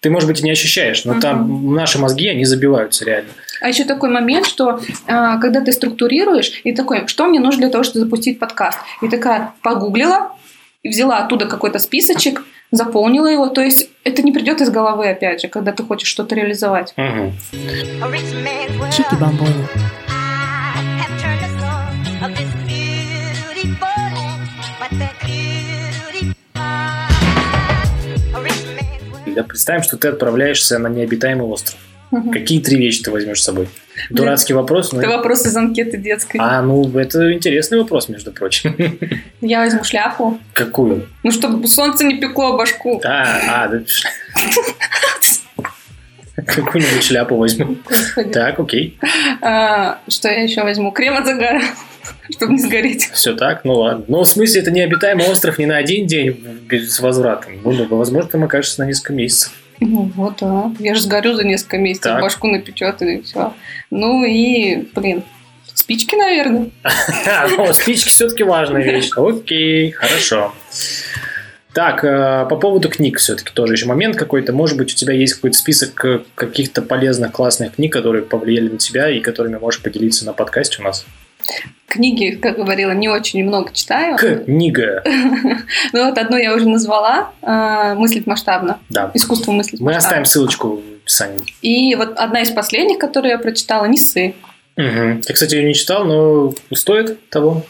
[0.02, 3.30] Ты, может быть, и не ощущаешь, но там наши мозги, они забиваются реально.
[3.60, 7.70] А еще такой момент, что а, когда ты структурируешь, и такой, что мне нужно для
[7.72, 8.78] того, чтобы запустить подкаст?
[9.02, 10.34] И такая погуглила,
[10.84, 13.48] и взяла оттуда какой-то списочек, заполнила его.
[13.48, 16.94] То есть это не придет из головы, опять же, когда ты хочешь что-то реализовать.
[16.98, 17.32] World.
[18.92, 19.66] Чики бамбони.
[29.36, 31.78] Да, представим, что ты отправляешься на необитаемый остров.
[32.32, 33.68] Какие три вещи ты возьмешь с собой?
[34.10, 35.02] Дурацкий вопрос, но...
[35.02, 36.38] Это вопрос из анкеты детской.
[36.40, 38.76] А, ну, это интересный вопрос, между прочим.
[39.42, 41.08] Я возьму шляпу, Какую?
[41.24, 43.02] ну, чтобы солнце не пекло башку.
[43.04, 43.80] А, а, да.
[46.46, 47.78] Какую-нибудь шляпу возьму.
[47.84, 48.30] Господи.
[48.30, 48.98] Так, окей.
[49.42, 50.92] А, что я еще возьму?
[50.92, 51.62] Крем от загара,
[52.30, 53.10] чтобы не сгореть.
[53.12, 54.06] Все так, ну ладно.
[54.08, 56.32] Но в смысле, это необитаемый остров не на один день
[56.70, 57.48] без возврата.
[57.64, 59.52] Ну, ну, возможно, там окажешься на несколько месяцев.
[59.80, 60.72] Ну вот, да.
[60.80, 62.22] Я же сгорю за несколько месяцев, Так.
[62.22, 63.54] башку напечет и все.
[63.92, 65.24] Ну и, блин,
[65.74, 66.70] спички, наверное.
[67.28, 69.12] А, спички все-таки важная вещь.
[69.16, 70.54] Окей, хорошо.
[71.74, 74.52] Так, э, по поводу книг все-таки тоже еще момент какой-то.
[74.52, 78.78] Может быть, у тебя есть какой-то список э, каких-то полезных, классных книг, которые повлияли на
[78.80, 81.06] тебя и которыми можешь поделиться на подкасте у нас?
[81.88, 84.18] Книги, как говорила, не очень много читаю.
[84.18, 85.04] Книга.
[85.94, 88.80] Ну вот одну я уже назвала а, «Мыслить масштабно».
[88.90, 89.10] Да.
[89.14, 91.40] Искусство мыслить Мы оставим ссылочку в описании.
[91.62, 94.36] И вот одна из последних, которую я прочитала, «Несы».
[94.76, 95.22] Мгм.
[95.28, 97.64] Я, кстати, ее не читал, но стоит того.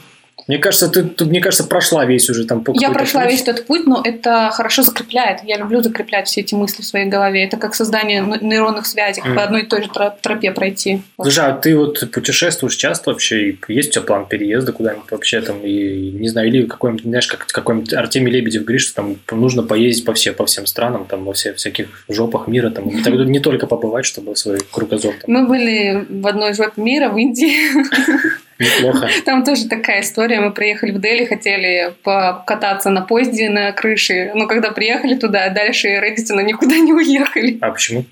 [0.47, 3.31] Мне кажется, ты тут, мне кажется, прошла весь уже там Я прошла путь.
[3.31, 5.39] весь этот путь, но это хорошо закрепляет.
[5.43, 7.43] Я люблю закреплять все эти мысли в своей голове.
[7.43, 9.35] Это как создание нейронных связей, Мгм.
[9.35, 11.01] по одной и той же тро- тропе пройти.
[11.21, 13.49] Слушай, а ты вот путешествуешь часто вообще?
[13.49, 15.59] И Есть у тебя план переезда куда-нибудь вообще там?
[15.63, 20.05] И не знаю, или какой-нибудь, знаешь, как какой-нибудь Артемий Лебедев говорит, что там нужно поездить
[20.05, 23.39] по, все, по всем странам, там во все, всяких жопах мира, там, и так не
[23.39, 27.53] только побывать, чтобы свой кругозор там Мы были в одной жопе мира, в Индии.
[28.59, 29.07] неплохо.
[29.25, 30.39] Там тоже такая история.
[30.39, 34.31] Мы приехали в Дели, хотели покататься на поезде на крыше.
[34.35, 37.57] Но когда приехали туда, дальше Реддитона никуда не уехали.
[37.61, 38.05] А почему?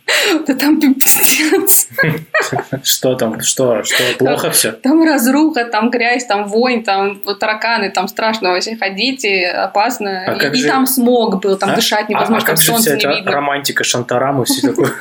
[0.47, 1.87] Да там пиздец.
[2.83, 3.41] Что там?
[3.41, 3.83] Что?
[3.83, 4.03] Что?
[4.17, 4.71] Плохо все?
[4.71, 10.23] Там разруха, там грязь, там вонь, там тараканы, там страшно вообще ходить, и опасно.
[10.27, 11.75] А и там смог был, там А?
[11.75, 13.31] дышать невозможно, а там как солнце не видно.
[13.31, 14.91] романтика, шантарам и все такое?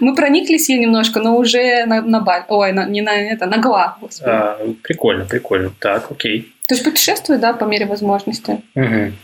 [0.00, 3.96] Мы прониклись ей немножко, но уже на, Баль- Ой, не на это, на Гоа.
[4.28, 5.72] А, Прикольно, прикольно.
[5.78, 6.52] Так, окей.
[6.66, 8.62] То есть путешествую, да, по мере возможности.
[8.74, 9.14] Мгм.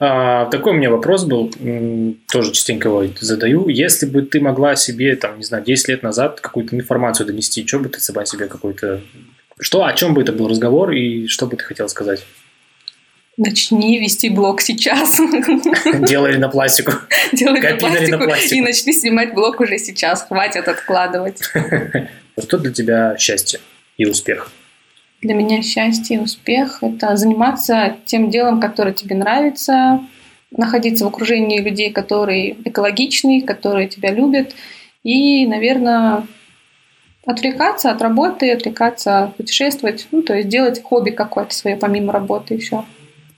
[0.00, 1.52] А, такой у меня вопрос был,
[2.30, 3.68] тоже частенько его задаю.
[3.68, 7.78] Если бы ты могла себе, там, не знаю, 10 лет назад какую-то информацию донести, что
[7.78, 9.00] бы ты сама себе какой-то...
[9.60, 12.24] Что, о чем бы это был разговор и что бы ты хотел сказать?
[13.36, 15.20] Начни вести блог сейчас.
[16.08, 16.92] Делали на пластику.
[17.32, 18.54] Делай на Копировали на пластику пластику.
[18.54, 20.22] и начни снимать блог уже сейчас.
[20.22, 21.40] Хватит откладывать.
[22.40, 23.60] Что для тебя счастье
[23.98, 24.50] и успех?
[25.20, 30.00] Для меня счастье и успех– это заниматься тем делом, которое тебе нравится,
[30.50, 34.54] находиться в окружении людей, которые экологичны, которые тебя любят,
[35.02, 36.26] и, наверное,
[37.26, 42.84] отвлекаться от работы, отвлекаться, путешествовать, ну, то есть делать хобби какое-то свое помимо работы еще.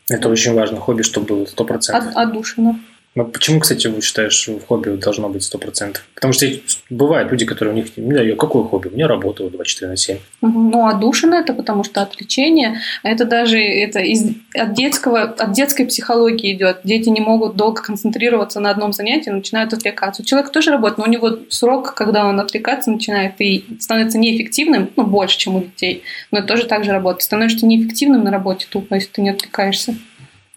[0.09, 1.91] Это очень важно, хобби, чтобы было 100%.
[1.93, 2.79] От, отдушина.
[3.17, 5.97] Ну, почему, кстати, вы считаешь, хобби должно быть 100%?
[6.15, 6.47] Потому что
[6.91, 7.97] бывают люди, которые у них...
[7.97, 8.87] Не знаю, какое хобби?
[8.89, 10.19] У меня работа 24 на 7.
[10.43, 10.71] Мгм.
[10.71, 12.81] Ну, отдушина это потому что отвлечение.
[13.03, 16.81] Это даже это из, от, детского, от детской психологии идет.
[16.85, 20.25] Дети не могут долго концентрироваться на одном занятии, начинают отвлекаться.
[20.25, 25.05] Человек тоже работает, но у него срок, когда он отвлекаться начинает и становится неэффективным, ну,
[25.05, 26.05] больше, чем у детей.
[26.31, 27.23] Но это тоже так же работает.
[27.23, 29.97] Становишься неэффективным на работе тупо, если ты не отвлекаешься.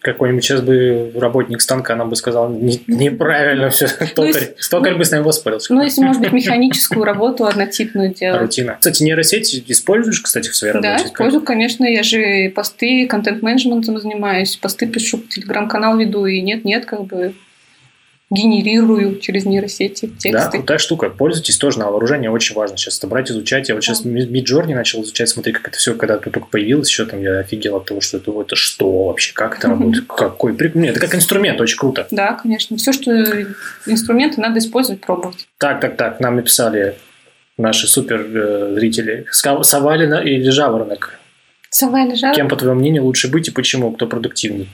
[0.03, 4.27] Какой-нибудь сейчас бы работник станка нам бы сказал, «Не- неправильно все, токарь.
[4.27, 5.73] если- Токарь бы с нами воспорился.
[5.73, 8.41] Ну, если, может быть, механическую работу однотипную делать.
[8.41, 8.75] Рутина.
[8.79, 11.07] Кстати, нейросети используешь, кстати, в своей Да, работе?
[11.07, 11.85] использую, конечно.
[11.85, 17.33] Я же посты, контент-менеджментом занимаюсь, посты пишу, телеграм-канал веду, и нет-нет, как бы
[18.29, 20.57] генерирую через нейросети Да, тексты.
[20.57, 21.09] крутая штука.
[21.09, 22.31] Пользуйтесь тоже на вооружение.
[22.31, 23.69] Очень важно сейчас это брать, изучать.
[23.69, 24.09] Я вот сейчас Да.
[24.09, 27.75] Midjourney начал изучать, смотри, как это все, когда тут только появилось, еще там я офигел
[27.75, 31.15] от того, что это, это что вообще, как это работает, какой прик- Нет, это как
[31.15, 32.07] инструмент, очень круто.
[32.11, 32.77] Да, конечно.
[32.77, 33.11] Все, что
[33.85, 35.47] инструменты надо использовать, пробовать.
[35.59, 36.95] Так, так, так, нам написали
[37.57, 39.25] наши супер э, зрители.
[39.31, 41.19] Савалина или Жаворонок?
[41.69, 42.33] Сова лежала?
[42.35, 43.91] Кем, по твоему мнению, лучше быть и почему?
[43.91, 44.69] Кто продуктивней?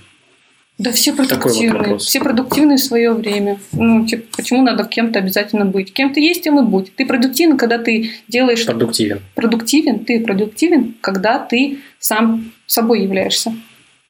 [0.80, 1.98] Да все продуктивные.
[1.98, 3.60] все продуктивные в свое время.
[3.74, 5.94] Ну, типа, почему надо кем-то обязательно быть?
[5.94, 6.96] Кем ты есть, тем и будь.
[6.96, 9.22] Ты продуктивен, когда ты делаешь Продуктивен.
[9.36, 13.54] продуктивен, ты продуктивен, когда ты сам собой являешься.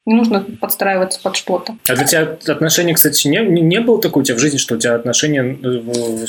[0.06, 1.76] Не нужно подстраиваться под что-то.
[1.88, 4.76] А для тебя отношения, кстати, не, не, не было такого у тебя в жизни, что
[4.76, 5.42] у тебя отношения...
[5.44, 6.26] э,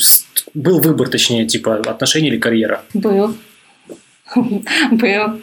[0.54, 2.82] Был выбор, точнее, типа отношения или карьера?
[2.94, 3.36] Был.
[4.90, 5.40] Был.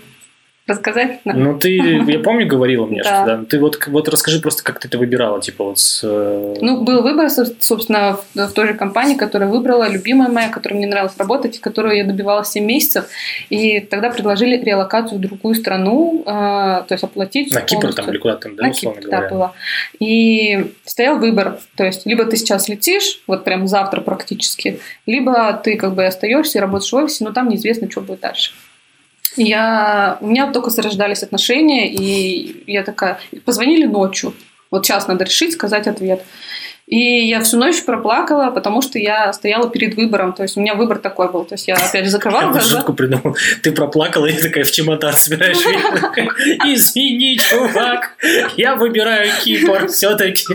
[0.67, 1.21] Рассказать?
[1.23, 3.23] Ну, ты, я помню, говорила мне, Да.
[3.23, 3.45] что да.
[3.45, 6.01] Ты вот, вот расскажи просто, как ты это выбирала, типа вот с...
[6.03, 10.49] э, Ну, был выбор, со- собственно, в, в той же компании, которую выбрала, любимая моя,
[10.49, 13.05] которой мне нравилось работать, которую я добивалась 7 месяцев.
[13.49, 18.17] И тогда предложили реалокацию в другую страну, э, то есть оплатить на Кипр там или
[18.17, 19.33] куда там, да, на условно Кипр, да, говоря?
[19.33, 19.53] было.
[19.99, 25.77] И стоял выбор, то есть либо ты сейчас летишь, вот прям завтра практически, либо ты
[25.77, 28.51] как бы остаешься и работаешь в офисе, но там неизвестно, что будет дальше.
[29.37, 34.33] Я, у меня только зарождались отношения, и я такая, позвонили ночью,
[34.71, 36.23] вот сейчас надо решить, сказать ответ.
[36.87, 40.31] И я всю ночь проплакала, потому что я стояла перед выбором.
[40.31, 41.43] То есть у меня выбор такой был.
[41.43, 42.77] То есть я опять закрывала Я глаза.
[42.77, 43.35] шутку придумал.
[43.61, 45.57] Ты проплакала и такая в чемодан собираешь.
[46.65, 48.15] Извини, чувак,
[48.55, 50.45] я выбираю Кипр все-таки.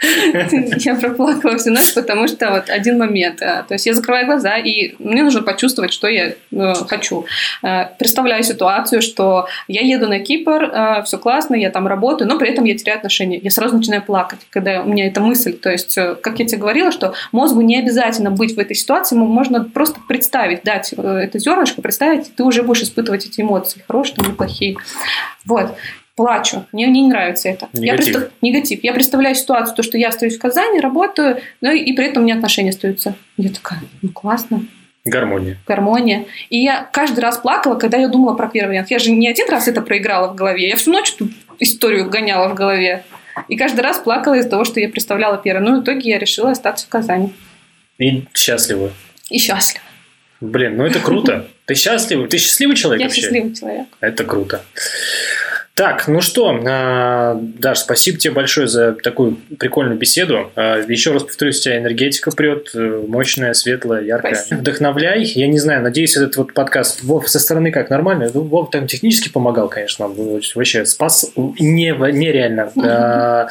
[0.84, 3.42] Я проплакала всю ночь, потому что вот один момент.
[3.42, 7.24] э, То есть я закрываю глаза, и мне нужно почувствовать, что я э, хочу.
[7.64, 12.50] Э, Представляю ситуацию, что я еду на Кипр, все классно, я там работаю, но при
[12.50, 13.38] этом я теряю отношения.
[13.42, 15.54] Я сразу начинаю плакать, когда у меня эта мысль.
[15.54, 19.14] То есть, э, как я тебе говорила, что мозгу не обязательно быть в этой ситуации,
[19.14, 23.40] ему можно просто представить, дать э, это зернышко, представить, и ты уже будешь испытывать эти
[23.40, 24.76] эмоции, хорошие или плохие.
[25.44, 25.74] Вот.
[26.16, 26.66] Плачу.
[26.72, 27.68] Мне, мне не нравится это.
[27.72, 28.14] Я Негатив.
[28.16, 28.80] представ- Негатив.
[28.82, 32.26] Я представляю ситуацию, то, что я остаюсь в Казани, работаю, ну и при этом у
[32.26, 33.14] меня отношения остаются.
[33.36, 34.62] Я такая, ну классно,
[35.04, 35.58] Гармония.
[35.66, 36.24] гармония.
[36.50, 38.90] И я каждый раз плакала, когда я думала про первый вариант.
[38.90, 40.68] Я же не один раз это проиграла в голове.
[40.68, 41.28] Я всю ночь эту
[41.60, 43.04] историю гоняла в голове.
[43.48, 45.62] И каждый раз плакала из-за того, что я представляла первый.
[45.62, 47.32] Ну, в итоге я решила остаться в Казани.
[47.98, 48.92] И счастлива.
[49.30, 49.82] И счастлива.
[50.40, 51.48] Блин, ну это круто.
[51.64, 52.28] Ты счастливый?
[52.28, 53.22] Ты счастливый человек Я вообще?
[53.22, 53.86] счастливый человек.
[54.00, 54.62] Это круто.
[55.78, 60.50] Так, ну что, а, Даш, спасибо тебе большое за такую прикольную беседу.
[60.56, 64.34] А, Еще раз повторюсь, у тебя энергетика прет, э, мощная, светлая, яркая.
[64.34, 64.58] Спасибо.
[64.58, 65.22] Вдохновляй.
[65.22, 68.28] Я не знаю, надеюсь, этот вот подкаст Вов со стороны как нормально.
[68.34, 72.72] Ну, Вов там технически помогал, конечно, нам вообще спас не, нереально.
[72.84, 73.46] А,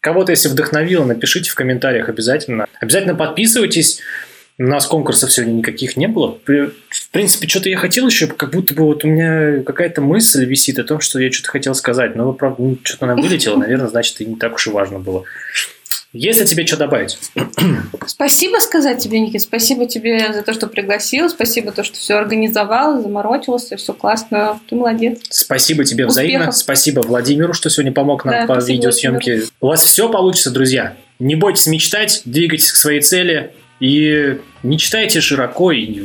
[0.00, 2.66] Кого-то, если вдохновило, напишите в комментариях обязательно.
[2.78, 4.00] Обязательно подписывайтесь.
[4.62, 6.38] У нас конкурсов сегодня никаких не было.
[6.46, 10.78] В принципе, что-то я хотел еще, как будто бы вот у меня какая-то мысль висит
[10.78, 14.20] о том, что я что-то хотел сказать, но, правда, ну, что-то она вылетела, наверное, значит,
[14.20, 15.24] и не так уж и важно было.
[16.12, 17.18] Если тебе что добавить?
[18.06, 19.42] Спасибо сказать тебе, Никит.
[19.42, 21.28] Спасибо тебе за то, что пригласил.
[21.28, 23.76] Спасибо то, что все организовал, заморочился.
[23.76, 24.60] Все классно.
[24.68, 25.18] Ты молодец.
[25.30, 26.50] Спасибо тебе взаимно.
[26.50, 26.56] Успехов.
[26.56, 29.44] Спасибо Владимиру, что сегодня помог нам Да, по видеосъемке.
[29.60, 30.96] У вас все получится, друзья.
[31.18, 33.52] Не бойтесь мечтать, двигайтесь к своей цели
[33.82, 35.72] и не читайте широко.
[35.72, 36.04] И,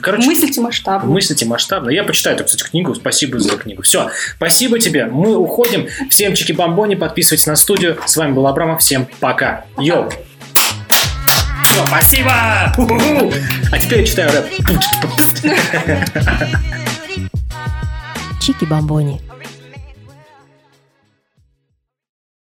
[0.00, 1.10] короче, Мыслите масштабно.
[1.10, 1.90] Мыслите масштабно.
[1.90, 2.94] Я почитаю эту, кстати, книгу.
[2.94, 3.82] Спасибо за книгу.
[3.82, 4.10] Все.
[4.36, 5.06] Спасибо тебе.
[5.06, 5.88] Мы уходим.
[6.08, 6.94] Всем чики-бомбони.
[6.94, 7.98] Подписывайтесь на студию.
[8.06, 8.80] С вами был Абрамов.
[8.80, 9.64] Всем пока.
[9.76, 10.08] Йоу.
[11.64, 12.32] Всё, спасибо.
[12.78, 13.32] У-ху-ху.
[13.72, 14.46] А теперь я читаю рэп.
[18.40, 19.20] Чики-бомбони.